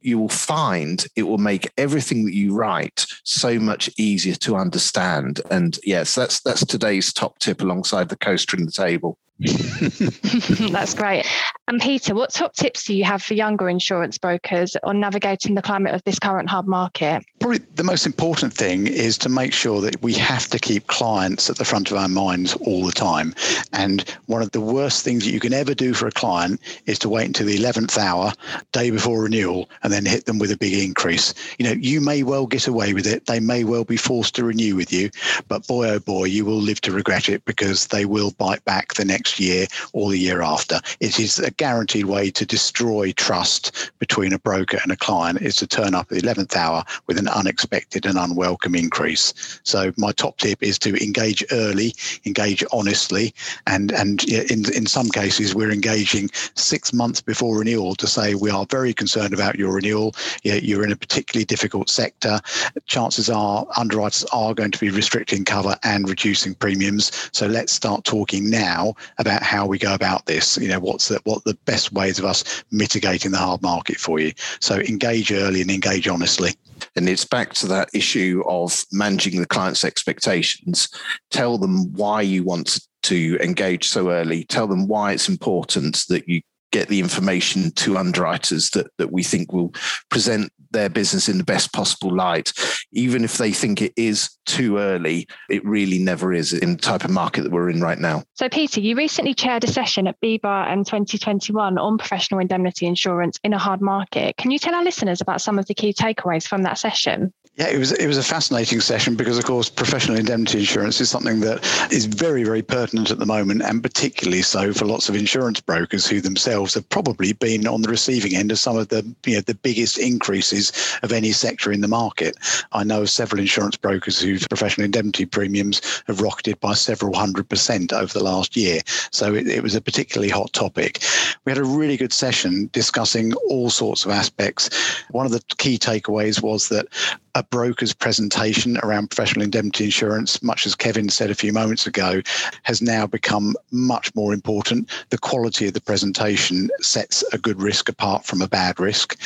you 0.00 0.18
will 0.18 0.28
find 0.28 1.06
it 1.16 1.22
will 1.22 1.38
make 1.38 1.70
everything 1.78 2.24
that 2.24 2.34
you 2.34 2.54
write 2.54 3.06
so 3.24 3.58
much 3.58 3.90
easier 3.98 4.34
to 4.36 4.56
understand. 4.56 5.40
And 5.50 5.78
yes, 5.84 6.14
that's 6.14 6.40
that's 6.40 6.64
today's 6.64 7.12
top 7.12 7.38
tip 7.38 7.60
alongside 7.60 8.08
the 8.08 8.16
coaster 8.16 8.56
in 8.56 8.66
the 8.66 8.72
table. 8.72 9.18
That's 10.72 10.94
great. 10.94 11.26
And 11.68 11.80
Peter, 11.80 12.14
what 12.14 12.32
top 12.32 12.54
tips 12.54 12.84
do 12.84 12.94
you 12.94 13.04
have 13.04 13.22
for 13.22 13.34
younger 13.34 13.68
insurance 13.68 14.18
brokers 14.18 14.76
on 14.84 15.00
navigating 15.00 15.54
the 15.54 15.62
climate 15.62 15.94
of 15.94 16.02
this 16.04 16.18
current 16.18 16.48
hard 16.48 16.66
market? 16.66 17.24
Probably 17.40 17.60
the 17.74 17.84
most 17.84 18.06
important 18.06 18.52
thing 18.52 18.86
is 18.86 19.18
to 19.18 19.28
make 19.28 19.52
sure 19.52 19.80
that 19.80 20.00
we 20.02 20.12
have 20.14 20.48
to 20.48 20.58
keep 20.58 20.86
clients 20.86 21.50
at 21.50 21.56
the 21.56 21.64
front 21.64 21.90
of 21.90 21.96
our 21.96 22.08
minds 22.08 22.54
all 22.54 22.84
the 22.84 22.92
time. 22.92 23.34
And 23.72 24.02
one 24.26 24.42
of 24.42 24.52
the 24.52 24.60
worst 24.60 25.02
things 25.02 25.24
that 25.24 25.32
you 25.32 25.40
can 25.40 25.52
ever 25.52 25.74
do 25.74 25.94
for 25.94 26.06
a 26.06 26.12
client 26.12 26.60
is 26.86 26.98
to 27.00 27.08
wait 27.08 27.26
until 27.26 27.46
the 27.46 27.56
11th 27.56 27.98
hour, 27.98 28.32
day 28.72 28.90
before 28.90 29.22
renewal, 29.22 29.68
and 29.82 29.92
then 29.92 30.04
hit 30.04 30.26
them 30.26 30.38
with 30.38 30.52
a 30.52 30.56
big 30.56 30.74
increase. 30.74 31.34
You 31.58 31.66
know, 31.66 31.72
you 31.72 32.00
may 32.00 32.22
well 32.22 32.46
get 32.46 32.68
away 32.68 32.92
with 32.92 33.06
it. 33.06 33.26
They 33.26 33.40
may 33.40 33.64
well 33.64 33.84
be 33.84 33.96
forced 33.96 34.34
to 34.36 34.44
renew 34.44 34.76
with 34.76 34.92
you, 34.92 35.10
but 35.48 35.66
boy, 35.66 35.88
oh 35.88 35.98
boy, 36.00 36.24
you 36.24 36.44
will 36.44 36.60
live 36.60 36.80
to 36.82 36.92
regret 36.92 37.28
it 37.28 37.44
because 37.44 37.88
they 37.88 38.04
will 38.04 38.32
bite 38.32 38.64
back 38.64 38.94
the 38.94 39.04
next 39.04 39.31
year 39.38 39.66
or 39.92 40.10
the 40.10 40.18
year 40.18 40.42
after. 40.42 40.80
It 41.00 41.18
is 41.18 41.38
a 41.38 41.50
guaranteed 41.50 42.06
way 42.06 42.30
to 42.30 42.46
destroy 42.46 43.12
trust 43.12 43.92
between 43.98 44.32
a 44.32 44.38
broker 44.38 44.78
and 44.82 44.92
a 44.92 44.96
client 44.96 45.40
is 45.40 45.56
to 45.56 45.66
turn 45.66 45.94
up 45.94 46.10
at 46.10 46.20
the 46.20 46.22
11th 46.22 46.56
hour 46.56 46.84
with 47.06 47.18
an 47.18 47.28
unexpected 47.28 48.06
and 48.06 48.18
unwelcome 48.18 48.74
increase. 48.74 49.60
So 49.62 49.92
my 49.96 50.12
top 50.12 50.38
tip 50.38 50.62
is 50.62 50.78
to 50.80 51.02
engage 51.02 51.44
early, 51.52 51.94
engage 52.26 52.64
honestly, 52.72 53.34
and 53.66 53.92
and 53.92 54.24
in 54.24 54.72
in 54.72 54.86
some 54.86 55.08
cases 55.08 55.54
we're 55.54 55.70
engaging 55.70 56.30
six 56.54 56.92
months 56.92 57.20
before 57.20 57.58
renewal 57.58 57.94
to 57.96 58.06
say 58.06 58.34
we 58.34 58.50
are 58.50 58.66
very 58.70 58.92
concerned 58.92 59.34
about 59.34 59.58
your 59.58 59.72
renewal. 59.72 60.14
You're 60.42 60.84
in 60.84 60.92
a 60.92 60.96
particularly 60.96 61.44
difficult 61.44 61.88
sector. 61.88 62.40
Chances 62.86 63.30
are 63.30 63.66
underwriters 63.76 64.24
are 64.32 64.54
going 64.54 64.70
to 64.70 64.78
be 64.78 64.90
restricting 64.90 65.44
cover 65.44 65.76
and 65.82 66.08
reducing 66.08 66.54
premiums. 66.54 67.30
So 67.32 67.46
let's 67.46 67.72
start 67.72 68.04
talking 68.04 68.50
now 68.50 68.94
about 69.18 69.42
how 69.42 69.66
we 69.66 69.78
go 69.78 69.94
about 69.94 70.26
this. 70.26 70.56
You 70.58 70.68
know, 70.68 70.80
what's 70.80 71.08
the, 71.08 71.20
what 71.24 71.44
the 71.44 71.58
best 71.64 71.92
ways 71.92 72.18
of 72.18 72.24
us 72.24 72.64
mitigating 72.70 73.30
the 73.30 73.38
hard 73.38 73.62
market 73.62 73.96
for 73.96 74.18
you. 74.18 74.32
So 74.60 74.76
engage 74.80 75.32
early 75.32 75.60
and 75.60 75.70
engage 75.70 76.08
honestly. 76.08 76.54
And 76.96 77.08
it's 77.08 77.24
back 77.24 77.54
to 77.54 77.66
that 77.68 77.90
issue 77.94 78.42
of 78.46 78.84
managing 78.92 79.40
the 79.40 79.46
client's 79.46 79.84
expectations. 79.84 80.88
Tell 81.30 81.58
them 81.58 81.92
why 81.92 82.22
you 82.22 82.42
want 82.42 82.80
to 83.02 83.38
engage 83.40 83.88
so 83.88 84.10
early. 84.10 84.44
Tell 84.44 84.66
them 84.66 84.86
why 84.86 85.12
it's 85.12 85.28
important 85.28 86.04
that 86.08 86.28
you 86.28 86.42
get 86.72 86.88
the 86.88 87.00
information 87.00 87.70
to 87.72 87.96
underwriters 87.96 88.70
that, 88.70 88.88
that 88.98 89.12
we 89.12 89.22
think 89.22 89.52
will 89.52 89.72
present 90.10 90.50
their 90.72 90.88
business 90.88 91.28
in 91.28 91.38
the 91.38 91.44
best 91.44 91.72
possible 91.72 92.14
light. 92.14 92.52
Even 92.92 93.24
if 93.24 93.38
they 93.38 93.52
think 93.52 93.80
it 93.80 93.92
is 93.96 94.30
too 94.46 94.78
early, 94.78 95.28
it 95.48 95.64
really 95.64 95.98
never 95.98 96.32
is 96.32 96.52
in 96.52 96.72
the 96.72 96.78
type 96.78 97.04
of 97.04 97.10
market 97.10 97.42
that 97.42 97.52
we're 97.52 97.70
in 97.70 97.80
right 97.80 97.98
now. 97.98 98.24
So, 98.34 98.48
Peter, 98.48 98.80
you 98.80 98.96
recently 98.96 99.34
chaired 99.34 99.64
a 99.64 99.68
session 99.68 100.06
at 100.06 100.20
BIBA 100.20 100.66
and 100.68 100.86
2021 100.86 101.78
on 101.78 101.98
professional 101.98 102.40
indemnity 102.40 102.86
insurance 102.86 103.38
in 103.44 103.52
a 103.52 103.58
hard 103.58 103.80
market. 103.80 104.36
Can 104.36 104.50
you 104.50 104.58
tell 104.58 104.74
our 104.74 104.84
listeners 104.84 105.20
about 105.20 105.40
some 105.40 105.58
of 105.58 105.66
the 105.66 105.74
key 105.74 105.92
takeaways 105.92 106.46
from 106.46 106.62
that 106.62 106.78
session? 106.78 107.32
Yeah, 107.56 107.68
it 107.68 107.78
was 107.78 107.92
it 107.92 108.06
was 108.06 108.16
a 108.16 108.22
fascinating 108.22 108.80
session 108.80 109.14
because, 109.14 109.36
of 109.36 109.44
course, 109.44 109.68
professional 109.68 110.16
indemnity 110.16 110.60
insurance 110.60 111.02
is 111.02 111.10
something 111.10 111.40
that 111.40 111.62
is 111.92 112.06
very, 112.06 112.44
very 112.44 112.62
pertinent 112.62 113.10
at 113.10 113.18
the 113.18 113.26
moment, 113.26 113.60
and 113.60 113.82
particularly 113.82 114.40
so 114.40 114.72
for 114.72 114.86
lots 114.86 115.10
of 115.10 115.14
insurance 115.14 115.60
brokers 115.60 116.06
who 116.06 116.22
themselves 116.22 116.72
have 116.72 116.88
probably 116.88 117.34
been 117.34 117.66
on 117.66 117.82
the 117.82 117.90
receiving 117.90 118.34
end 118.34 118.52
of 118.52 118.58
some 118.58 118.78
of 118.78 118.88
the 118.88 119.04
you 119.26 119.34
know 119.34 119.42
the 119.42 119.54
biggest 119.54 119.98
increases 119.98 120.72
of 121.02 121.12
any 121.12 121.30
sector 121.30 121.70
in 121.70 121.82
the 121.82 121.88
market. 121.88 122.38
I 122.72 122.84
know 122.84 123.02
of 123.02 123.10
several 123.10 123.38
insurance 123.40 123.76
brokers 123.76 124.18
whose 124.18 124.48
professional 124.48 124.86
indemnity 124.86 125.26
premiums 125.26 126.02
have 126.06 126.22
rocketed 126.22 126.58
by 126.58 126.72
several 126.72 127.14
hundred 127.14 127.50
percent 127.50 127.92
over 127.92 128.14
the 128.14 128.24
last 128.24 128.56
year. 128.56 128.80
So 129.10 129.34
it, 129.34 129.46
it 129.46 129.62
was 129.62 129.74
a 129.74 129.82
particularly 129.82 130.30
hot 130.30 130.54
topic. 130.54 131.04
We 131.44 131.52
had 131.52 131.58
a 131.58 131.64
really 131.64 131.98
good 131.98 132.14
session 132.14 132.70
discussing 132.72 133.34
all 133.50 133.68
sorts 133.68 134.06
of 134.06 134.10
aspects. 134.10 134.70
One 135.10 135.26
of 135.26 135.32
the 135.32 135.42
key 135.58 135.76
takeaways 135.76 136.40
was 136.40 136.70
that 136.70 136.86
a 137.34 137.42
broker's 137.42 137.94
presentation 137.94 138.76
around 138.82 139.08
professional 139.08 139.42
indemnity 139.42 139.84
insurance, 139.84 140.42
much 140.42 140.66
as 140.66 140.74
Kevin 140.74 141.08
said 141.08 141.30
a 141.30 141.34
few 141.34 141.52
moments 141.52 141.86
ago, 141.86 142.20
has 142.64 142.82
now 142.82 143.06
become 143.06 143.54
much 143.70 144.14
more 144.14 144.34
important. 144.34 144.90
The 145.08 145.18
quality 145.18 145.66
of 145.66 145.74
the 145.74 145.80
presentation 145.80 146.68
sets 146.80 147.24
a 147.32 147.38
good 147.38 147.60
risk 147.60 147.88
apart 147.88 148.26
from 148.26 148.42
a 148.42 148.48
bad 148.48 148.78
risk. 148.78 149.18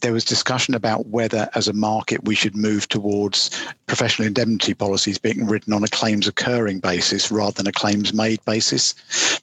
There 0.00 0.14
was 0.14 0.24
discussion 0.24 0.74
about 0.74 1.06
whether, 1.08 1.50
as 1.54 1.68
a 1.68 1.74
market, 1.74 2.24
we 2.24 2.34
should 2.34 2.56
move 2.56 2.88
towards 2.88 3.50
professional 3.86 4.26
indemnity 4.26 4.72
policies 4.72 5.18
being 5.18 5.46
written 5.46 5.74
on 5.74 5.84
a 5.84 5.88
claims 5.88 6.26
occurring 6.26 6.80
basis 6.80 7.30
rather 7.30 7.52
than 7.52 7.66
a 7.66 7.72
claims 7.72 8.14
made 8.14 8.42
basis. 8.46 8.94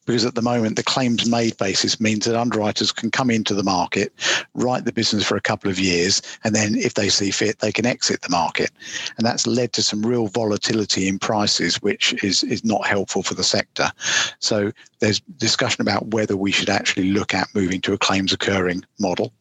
Because 0.05 0.25
at 0.25 0.33
the 0.33 0.41
moment, 0.41 0.75
the 0.75 0.83
claims 0.83 1.29
made 1.29 1.55
basis 1.57 1.99
means 1.99 2.25
that 2.25 2.35
underwriters 2.35 2.91
can 2.91 3.11
come 3.11 3.29
into 3.29 3.53
the 3.53 3.63
market, 3.63 4.11
write 4.55 4.85
the 4.85 4.91
business 4.91 5.23
for 5.23 5.35
a 5.35 5.41
couple 5.41 5.69
of 5.69 5.77
years, 5.77 6.23
and 6.43 6.55
then 6.55 6.75
if 6.75 6.95
they 6.95 7.09
see 7.09 7.29
fit, 7.29 7.59
they 7.59 7.71
can 7.71 7.85
exit 7.99 8.21
the 8.21 8.29
market. 8.29 8.71
And 9.17 9.27
that's 9.27 9.45
led 9.45 9.73
to 9.73 9.83
some 9.83 10.01
real 10.05 10.27
volatility 10.27 11.09
in 11.09 11.19
prices, 11.19 11.81
which 11.81 12.23
is, 12.23 12.43
is 12.43 12.63
not 12.63 12.87
helpful 12.87 13.23
for 13.23 13.33
the 13.33 13.43
sector. 13.43 13.91
So 14.39 14.71
there's 14.99 15.19
discussion 15.19 15.81
about 15.81 16.07
whether 16.07 16.37
we 16.37 16.51
should 16.51 16.69
actually 16.69 17.11
look 17.11 17.33
at 17.33 17.53
moving 17.53 17.81
to 17.81 17.93
a 17.93 17.97
claims 17.97 18.31
occurring 18.31 18.85
model. 18.99 19.33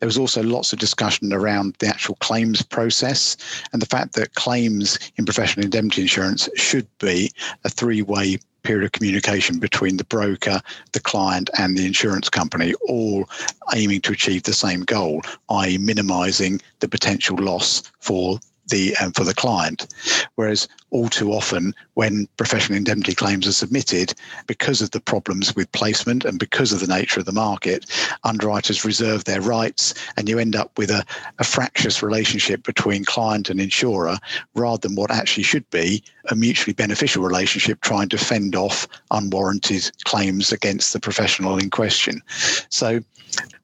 There 0.00 0.06
was 0.06 0.18
also 0.18 0.42
lots 0.42 0.74
of 0.74 0.78
discussion 0.78 1.32
around 1.32 1.76
the 1.78 1.86
actual 1.86 2.16
claims 2.16 2.60
process 2.60 3.38
and 3.72 3.80
the 3.80 3.86
fact 3.86 4.12
that 4.14 4.34
claims 4.34 4.98
in 5.16 5.24
professional 5.24 5.64
indemnity 5.64 6.02
insurance 6.02 6.46
should 6.56 6.86
be 6.98 7.32
a 7.64 7.70
three 7.70 8.02
way 8.02 8.38
period 8.62 8.84
of 8.84 8.92
communication 8.92 9.58
between 9.58 9.96
the 9.96 10.04
broker, 10.04 10.60
the 10.92 11.00
client, 11.00 11.50
and 11.58 11.76
the 11.76 11.86
insurance 11.86 12.28
company, 12.28 12.74
all 12.86 13.28
aiming 13.74 14.00
to 14.02 14.12
achieve 14.12 14.42
the 14.42 14.52
same 14.52 14.82
goal, 14.82 15.22
i.e., 15.50 15.78
minimizing 15.78 16.60
the 16.80 16.88
potential 16.88 17.36
loss 17.36 17.82
for 18.00 18.38
the 18.68 18.96
um, 18.96 19.12
for 19.12 19.24
the 19.24 19.34
client. 19.34 19.86
Whereas 20.34 20.68
all 20.90 21.08
too 21.08 21.32
often, 21.32 21.74
when 21.94 22.26
professional 22.36 22.76
indemnity 22.76 23.14
claims 23.14 23.46
are 23.46 23.52
submitted, 23.52 24.14
because 24.46 24.80
of 24.80 24.90
the 24.92 25.00
problems 25.00 25.54
with 25.54 25.70
placement 25.72 26.24
and 26.24 26.38
because 26.38 26.72
of 26.72 26.80
the 26.80 26.86
nature 26.86 27.20
of 27.20 27.26
the 27.26 27.32
market, 27.32 27.86
underwriters 28.24 28.84
reserve 28.84 29.24
their 29.24 29.40
rights, 29.40 29.94
and 30.16 30.28
you 30.28 30.38
end 30.38 30.56
up 30.56 30.76
with 30.78 30.90
a, 30.90 31.04
a 31.38 31.44
fractious 31.44 32.02
relationship 32.02 32.62
between 32.62 33.04
client 33.04 33.50
and 33.50 33.60
insurer, 33.60 34.16
rather 34.54 34.88
than 34.88 34.96
what 34.96 35.10
actually 35.10 35.42
should 35.42 35.68
be 35.70 36.02
a 36.30 36.34
mutually 36.34 36.74
beneficial 36.74 37.22
relationship, 37.22 37.80
trying 37.80 38.08
to 38.08 38.18
fend 38.18 38.54
off 38.54 38.86
unwarranted 39.10 39.90
claims 40.04 40.52
against 40.52 40.92
the 40.92 41.00
professional 41.00 41.58
in 41.58 41.70
question. 41.70 42.22
So 42.68 43.00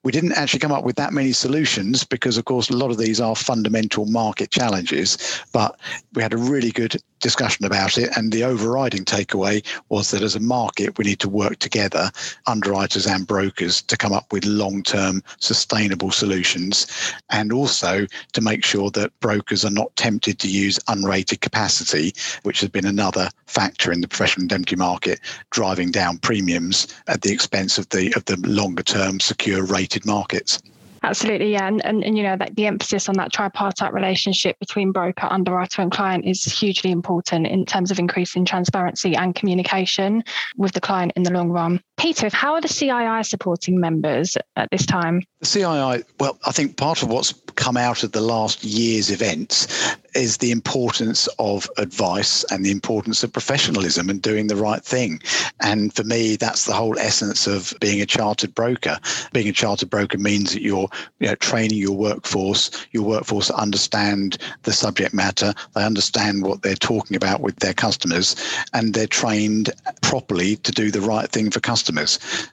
we 0.02 0.12
didn't 0.12 0.32
actually 0.32 0.60
come 0.60 0.72
up 0.72 0.84
with 0.84 0.96
that 0.96 1.12
many 1.12 1.32
solutions 1.32 2.04
because, 2.04 2.36
of 2.36 2.44
course, 2.44 2.68
a 2.68 2.76
lot 2.76 2.90
of 2.90 2.98
these 2.98 3.20
are 3.20 3.34
fundamental 3.34 4.06
market 4.06 4.50
challenges. 4.50 5.42
But 5.52 5.78
we 6.14 6.22
had 6.22 6.34
a 6.34 6.38
really 6.38 6.70
good 6.70 6.96
discussion 7.24 7.64
about 7.64 7.96
it. 7.96 8.10
And 8.16 8.30
the 8.30 8.44
overriding 8.44 9.06
takeaway 9.06 9.64
was 9.88 10.10
that 10.10 10.22
as 10.22 10.36
a 10.36 10.40
market, 10.40 10.98
we 10.98 11.06
need 11.06 11.20
to 11.20 11.28
work 11.28 11.58
together, 11.58 12.10
underwriters 12.46 13.06
and 13.06 13.26
brokers, 13.26 13.80
to 13.82 13.96
come 13.96 14.12
up 14.12 14.30
with 14.30 14.44
long 14.44 14.82
term 14.82 15.22
sustainable 15.40 16.10
solutions. 16.10 16.86
And 17.30 17.50
also 17.50 18.06
to 18.34 18.40
make 18.42 18.62
sure 18.62 18.90
that 18.90 19.18
brokers 19.20 19.64
are 19.64 19.70
not 19.70 19.96
tempted 19.96 20.38
to 20.40 20.48
use 20.48 20.78
unrated 20.80 21.40
capacity, 21.40 22.12
which 22.42 22.60
has 22.60 22.68
been 22.68 22.86
another 22.86 23.30
factor 23.46 23.90
in 23.90 24.02
the 24.02 24.08
professional 24.08 24.42
indemnity 24.42 24.76
market, 24.76 25.18
driving 25.50 25.90
down 25.90 26.18
premiums 26.18 26.86
at 27.06 27.22
the 27.22 27.32
expense 27.32 27.78
of 27.78 27.88
the, 27.88 28.12
of 28.16 28.26
the 28.26 28.36
longer 28.46 28.82
term 28.82 29.18
secure 29.18 29.64
rated 29.64 30.04
markets. 30.04 30.60
Absolutely, 31.04 31.52
yeah, 31.52 31.68
and, 31.68 31.84
and, 31.84 32.02
and 32.02 32.16
you 32.16 32.22
know 32.22 32.34
that 32.34 32.56
the 32.56 32.66
emphasis 32.66 33.10
on 33.10 33.16
that 33.16 33.30
tripartite 33.30 33.92
relationship 33.92 34.58
between 34.58 34.90
broker, 34.90 35.28
underwriter, 35.30 35.82
and 35.82 35.92
client 35.92 36.24
is 36.24 36.44
hugely 36.44 36.90
important 36.90 37.46
in 37.46 37.66
terms 37.66 37.90
of 37.90 37.98
increasing 37.98 38.46
transparency 38.46 39.14
and 39.14 39.34
communication 39.34 40.24
with 40.56 40.72
the 40.72 40.80
client 40.80 41.12
in 41.14 41.22
the 41.22 41.30
long 41.30 41.50
run. 41.50 41.82
Peter, 41.96 42.28
how 42.32 42.54
are 42.54 42.60
the 42.60 42.68
CII 42.68 43.24
supporting 43.24 43.78
members 43.78 44.36
at 44.56 44.68
this 44.70 44.84
time? 44.84 45.22
The 45.40 45.46
CII, 45.46 46.04
well, 46.18 46.38
I 46.46 46.52
think 46.52 46.76
part 46.76 47.02
of 47.02 47.08
what's 47.08 47.32
come 47.54 47.76
out 47.76 48.02
of 48.02 48.12
the 48.12 48.20
last 48.20 48.64
year's 48.64 49.10
events 49.10 49.94
is 50.14 50.38
the 50.38 50.50
importance 50.50 51.28
of 51.38 51.68
advice 51.76 52.44
and 52.50 52.64
the 52.64 52.70
importance 52.70 53.22
of 53.22 53.32
professionalism 53.32 54.08
and 54.08 54.22
doing 54.22 54.46
the 54.46 54.56
right 54.56 54.84
thing. 54.84 55.20
And 55.60 55.92
for 55.92 56.04
me, 56.04 56.36
that's 56.36 56.64
the 56.64 56.72
whole 56.72 56.98
essence 56.98 57.46
of 57.46 57.74
being 57.80 58.00
a 58.00 58.06
chartered 58.06 58.54
broker. 58.54 58.98
Being 59.32 59.48
a 59.48 59.52
chartered 59.52 59.90
broker 59.90 60.18
means 60.18 60.52
that 60.52 60.62
you're 60.62 60.88
you 61.20 61.28
know, 61.28 61.34
training 61.36 61.78
your 61.78 61.96
workforce, 61.96 62.70
your 62.92 63.04
workforce 63.04 63.50
understand 63.50 64.38
the 64.62 64.72
subject 64.72 65.14
matter, 65.14 65.52
they 65.74 65.84
understand 65.84 66.44
what 66.44 66.62
they're 66.62 66.74
talking 66.74 67.16
about 67.16 67.40
with 67.40 67.56
their 67.56 67.74
customers, 67.74 68.36
and 68.72 68.94
they're 68.94 69.06
trained 69.06 69.70
properly 70.02 70.56
to 70.56 70.72
do 70.72 70.90
the 70.90 71.00
right 71.00 71.30
thing 71.30 71.50
for 71.50 71.60
customers. 71.60 71.83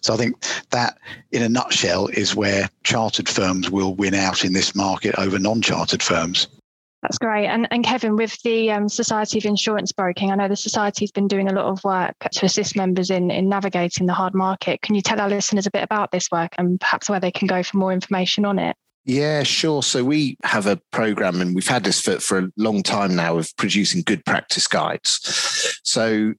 So 0.02 0.14
I 0.14 0.18
think 0.18 0.44
that, 0.72 0.98
in 1.32 1.44
a 1.44 1.50
nutshell, 1.50 2.08
is 2.08 2.36
where 2.36 2.70
chartered 2.84 3.30
firms 3.30 3.70
will 3.70 3.96
win 3.96 4.14
out 4.14 4.44
in 4.46 4.54
this 4.54 4.76
market 4.76 5.16
over 5.18 5.40
non 5.40 5.62
chartered 5.62 6.04
firms. 6.04 6.48
That's 7.02 7.18
great. 7.18 7.48
And, 7.48 7.68
and 7.72 7.84
Kevin, 7.84 8.16
with 8.16 8.40
the 8.44 8.72
um, 8.72 8.88
Society 8.88 9.40
of 9.40 9.46
Insurance 9.46 9.92
Broking, 9.92 10.32
I 10.32 10.36
know 10.36 10.48
the 10.48 10.56
Society's 10.56 11.12
been 11.12 11.28
doing 11.28 11.50
a 11.50 11.54
lot 11.54 11.66
of 11.66 11.84
work 11.84 12.16
to 12.32 12.46
assist 12.46 12.76
members 12.76 13.10
in, 13.10 13.32
in 13.32 13.50
navigating 13.50 14.06
the 14.06 14.14
hard 14.14 14.36
market. 14.36 14.84
Can 14.84 14.94
you 14.94 15.02
tell 15.02 15.20
our 15.20 15.30
listeners 15.30 15.66
a 15.66 15.72
bit 15.72 15.84
about 15.84 16.12
this 16.12 16.30
work 16.32 16.54
and 16.60 16.80
perhaps 16.80 17.10
where 17.10 17.20
they 17.20 17.32
can 17.32 17.48
go 17.48 17.64
for 17.64 17.78
more 17.78 17.92
information 17.92 18.46
on 18.46 18.60
it? 18.60 18.76
Yeah, 19.04 19.42
sure. 19.42 19.82
So 19.82 20.04
we 20.04 20.38
have 20.44 20.68
a 20.68 20.78
program 20.92 21.42
and 21.42 21.56
we've 21.56 21.68
had 21.68 21.84
this 21.84 22.00
for, 22.00 22.20
for 22.20 22.38
a 22.38 22.52
long 22.56 22.84
time 22.84 23.16
now 23.16 23.38
of 23.38 23.56
producing 23.58 24.04
good 24.04 24.24
practice 24.26 24.68
guides. 24.68 25.80
So 25.84 26.36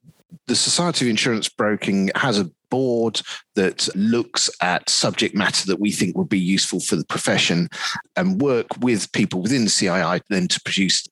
the 0.47 0.55
Society 0.55 1.07
of 1.07 1.11
Insurance 1.11 1.49
Broking 1.49 2.11
has 2.15 2.39
a 2.39 2.49
board 2.73 3.21
that 3.55 3.87
looks 3.95 4.49
at 4.63 4.89
subject 4.89 5.35
matter 5.35 5.67
that 5.67 5.79
we 5.79 5.93
think 5.93 6.17
would 6.17 6.31
be 6.31 6.39
useful 6.41 6.81
for 6.81 6.97
the 6.97 7.05
profession 7.05 7.69
and 8.17 8.41
work 8.41 8.67
with 8.81 9.13
people 9.13 9.43
within 9.43 9.67
CII 9.67 10.23
then 10.31 10.49
to 10.49 10.61
produce 10.63 11.07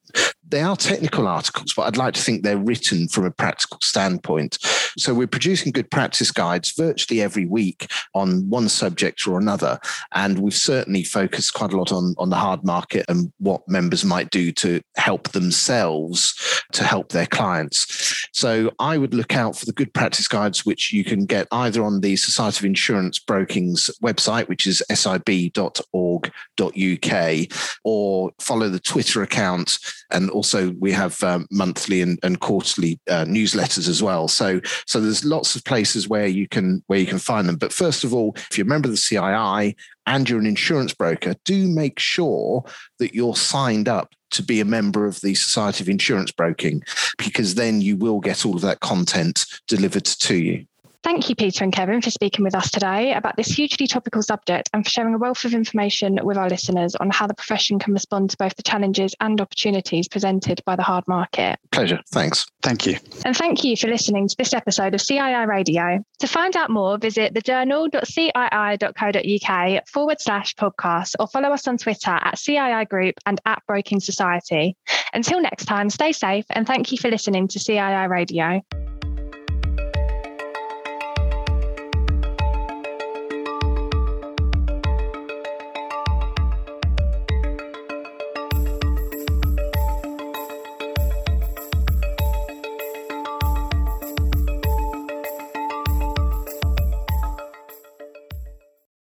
they 0.50 0.60
are 0.60 0.76
technical 0.76 1.28
articles, 1.28 1.72
but 1.74 1.82
I'd 1.82 1.96
like 1.96 2.14
to 2.14 2.22
think 2.22 2.42
they're 2.42 2.58
written 2.58 3.08
from 3.08 3.24
a 3.24 3.30
practical 3.30 3.78
standpoint. 3.80 4.58
So 4.98 5.14
we're 5.14 5.26
producing 5.26 5.72
good 5.72 5.90
practice 5.90 6.30
guides 6.30 6.72
virtually 6.72 7.22
every 7.22 7.46
week 7.46 7.90
on 8.14 8.48
one 8.48 8.68
subject 8.68 9.26
or 9.26 9.38
another. 9.38 9.78
And 10.12 10.40
we've 10.40 10.54
certainly 10.54 11.04
focused 11.04 11.54
quite 11.54 11.72
a 11.72 11.76
lot 11.76 11.92
on, 11.92 12.14
on 12.18 12.30
the 12.30 12.36
hard 12.36 12.64
market 12.64 13.06
and 13.08 13.32
what 13.38 13.68
members 13.68 14.04
might 14.04 14.30
do 14.30 14.52
to 14.52 14.80
help 14.96 15.28
themselves 15.30 16.34
to 16.72 16.84
help 16.84 17.10
their 17.10 17.26
clients. 17.26 18.26
So 18.32 18.72
I 18.78 18.98
would 18.98 19.14
look 19.14 19.36
out 19.36 19.56
for 19.56 19.66
the 19.66 19.72
good 19.72 19.92
practice 19.92 20.28
guides, 20.28 20.64
which 20.64 20.92
you 20.92 21.04
can 21.04 21.26
get 21.26 21.46
either 21.52 21.84
on 21.84 22.00
the 22.00 22.16
Society 22.16 22.60
of 22.60 22.64
Insurance 22.64 23.18
Broking's 23.18 23.90
website, 24.02 24.48
which 24.48 24.66
is 24.66 24.82
sib.org.uk, 24.92 26.30
or 27.84 28.30
follow 28.40 28.68
the 28.68 28.80
Twitter 28.80 29.22
account 29.22 29.78
and 30.10 30.30
also 30.40 30.70
we 30.79 30.90
have 30.90 31.22
um, 31.22 31.46
monthly 31.50 32.00
and, 32.00 32.18
and 32.22 32.40
quarterly 32.40 32.98
uh, 33.11 33.26
newsletters 33.26 33.90
as 33.90 34.03
well. 34.03 34.26
So 34.26 34.59
so 34.87 34.98
there's 34.98 35.22
lots 35.22 35.55
of 35.55 35.64
places 35.64 36.09
where 36.09 36.26
you 36.26 36.48
can 36.48 36.83
where 36.87 36.98
you 36.98 37.05
can 37.05 37.18
find 37.18 37.46
them. 37.46 37.57
But 37.57 37.74
first 37.74 38.05
of 38.05 38.14
all, 38.14 38.33
if 38.50 38.57
you're 38.57 38.66
a 38.66 38.74
member 38.74 38.88
of 38.88 38.94
the 38.94 38.98
CII 38.98 39.76
and 40.07 40.31
you're 40.31 40.40
an 40.40 40.46
insurance 40.46 40.94
broker, 40.94 41.35
do 41.44 41.68
make 41.68 41.98
sure 41.98 42.64
that 43.00 43.14
you're 43.14 43.37
signed 43.37 43.87
up 43.87 44.14
to 44.31 44.42
be 44.42 44.61
a 44.61 44.64
member 44.64 45.05
of 45.05 45.20
the 45.20 45.35
Society 45.35 45.85
of 45.85 45.88
Insurance 45.90 46.33
Broking, 46.33 46.83
because 47.18 47.57
then 47.57 47.83
you 47.83 47.96
will 47.96 48.20
get 48.20 48.46
all 48.46 48.55
of 48.55 48.62
that 48.62 48.81
content 48.81 49.44
delivered 49.68 50.05
to 50.05 50.37
you. 50.37 50.64
Thank 51.02 51.30
you, 51.30 51.34
Peter 51.34 51.64
and 51.64 51.72
Kevin, 51.72 52.02
for 52.02 52.10
speaking 52.10 52.44
with 52.44 52.54
us 52.54 52.70
today 52.70 53.14
about 53.14 53.34
this 53.36 53.48
hugely 53.48 53.86
topical 53.86 54.22
subject 54.22 54.68
and 54.74 54.84
for 54.84 54.90
sharing 54.90 55.14
a 55.14 55.18
wealth 55.18 55.46
of 55.46 55.54
information 55.54 56.18
with 56.22 56.36
our 56.36 56.46
listeners 56.48 56.94
on 56.96 57.08
how 57.10 57.26
the 57.26 57.32
profession 57.32 57.78
can 57.78 57.94
respond 57.94 58.28
to 58.30 58.36
both 58.36 58.54
the 58.56 58.62
challenges 58.62 59.14
and 59.20 59.40
opportunities 59.40 60.08
presented 60.08 60.60
by 60.66 60.76
the 60.76 60.82
hard 60.82 61.08
market. 61.08 61.58
Pleasure. 61.72 62.00
Thanks. 62.08 62.46
Thank 62.62 62.84
you. 62.86 62.98
And 63.24 63.34
thank 63.34 63.64
you 63.64 63.74
for 63.76 63.88
listening 63.88 64.28
to 64.28 64.36
this 64.36 64.52
episode 64.52 64.94
of 64.94 65.00
CII 65.00 65.46
Radio. 65.46 66.04
To 66.18 66.26
find 66.26 66.54
out 66.54 66.68
more, 66.68 66.98
visit 66.98 67.32
thejournal.cii.co.uk 67.32 69.88
forward 69.88 70.20
slash 70.20 70.54
podcast 70.56 71.14
or 71.18 71.28
follow 71.28 71.48
us 71.48 71.66
on 71.66 71.78
Twitter 71.78 72.10
at 72.10 72.34
CII 72.34 72.86
Group 72.90 73.14
and 73.24 73.40
at 73.46 73.62
Broking 73.66 74.00
Society. 74.00 74.76
Until 75.14 75.40
next 75.40 75.64
time, 75.64 75.88
stay 75.88 76.12
safe 76.12 76.44
and 76.50 76.66
thank 76.66 76.92
you 76.92 76.98
for 76.98 77.08
listening 77.08 77.48
to 77.48 77.58
CII 77.58 78.10
Radio. 78.10 78.60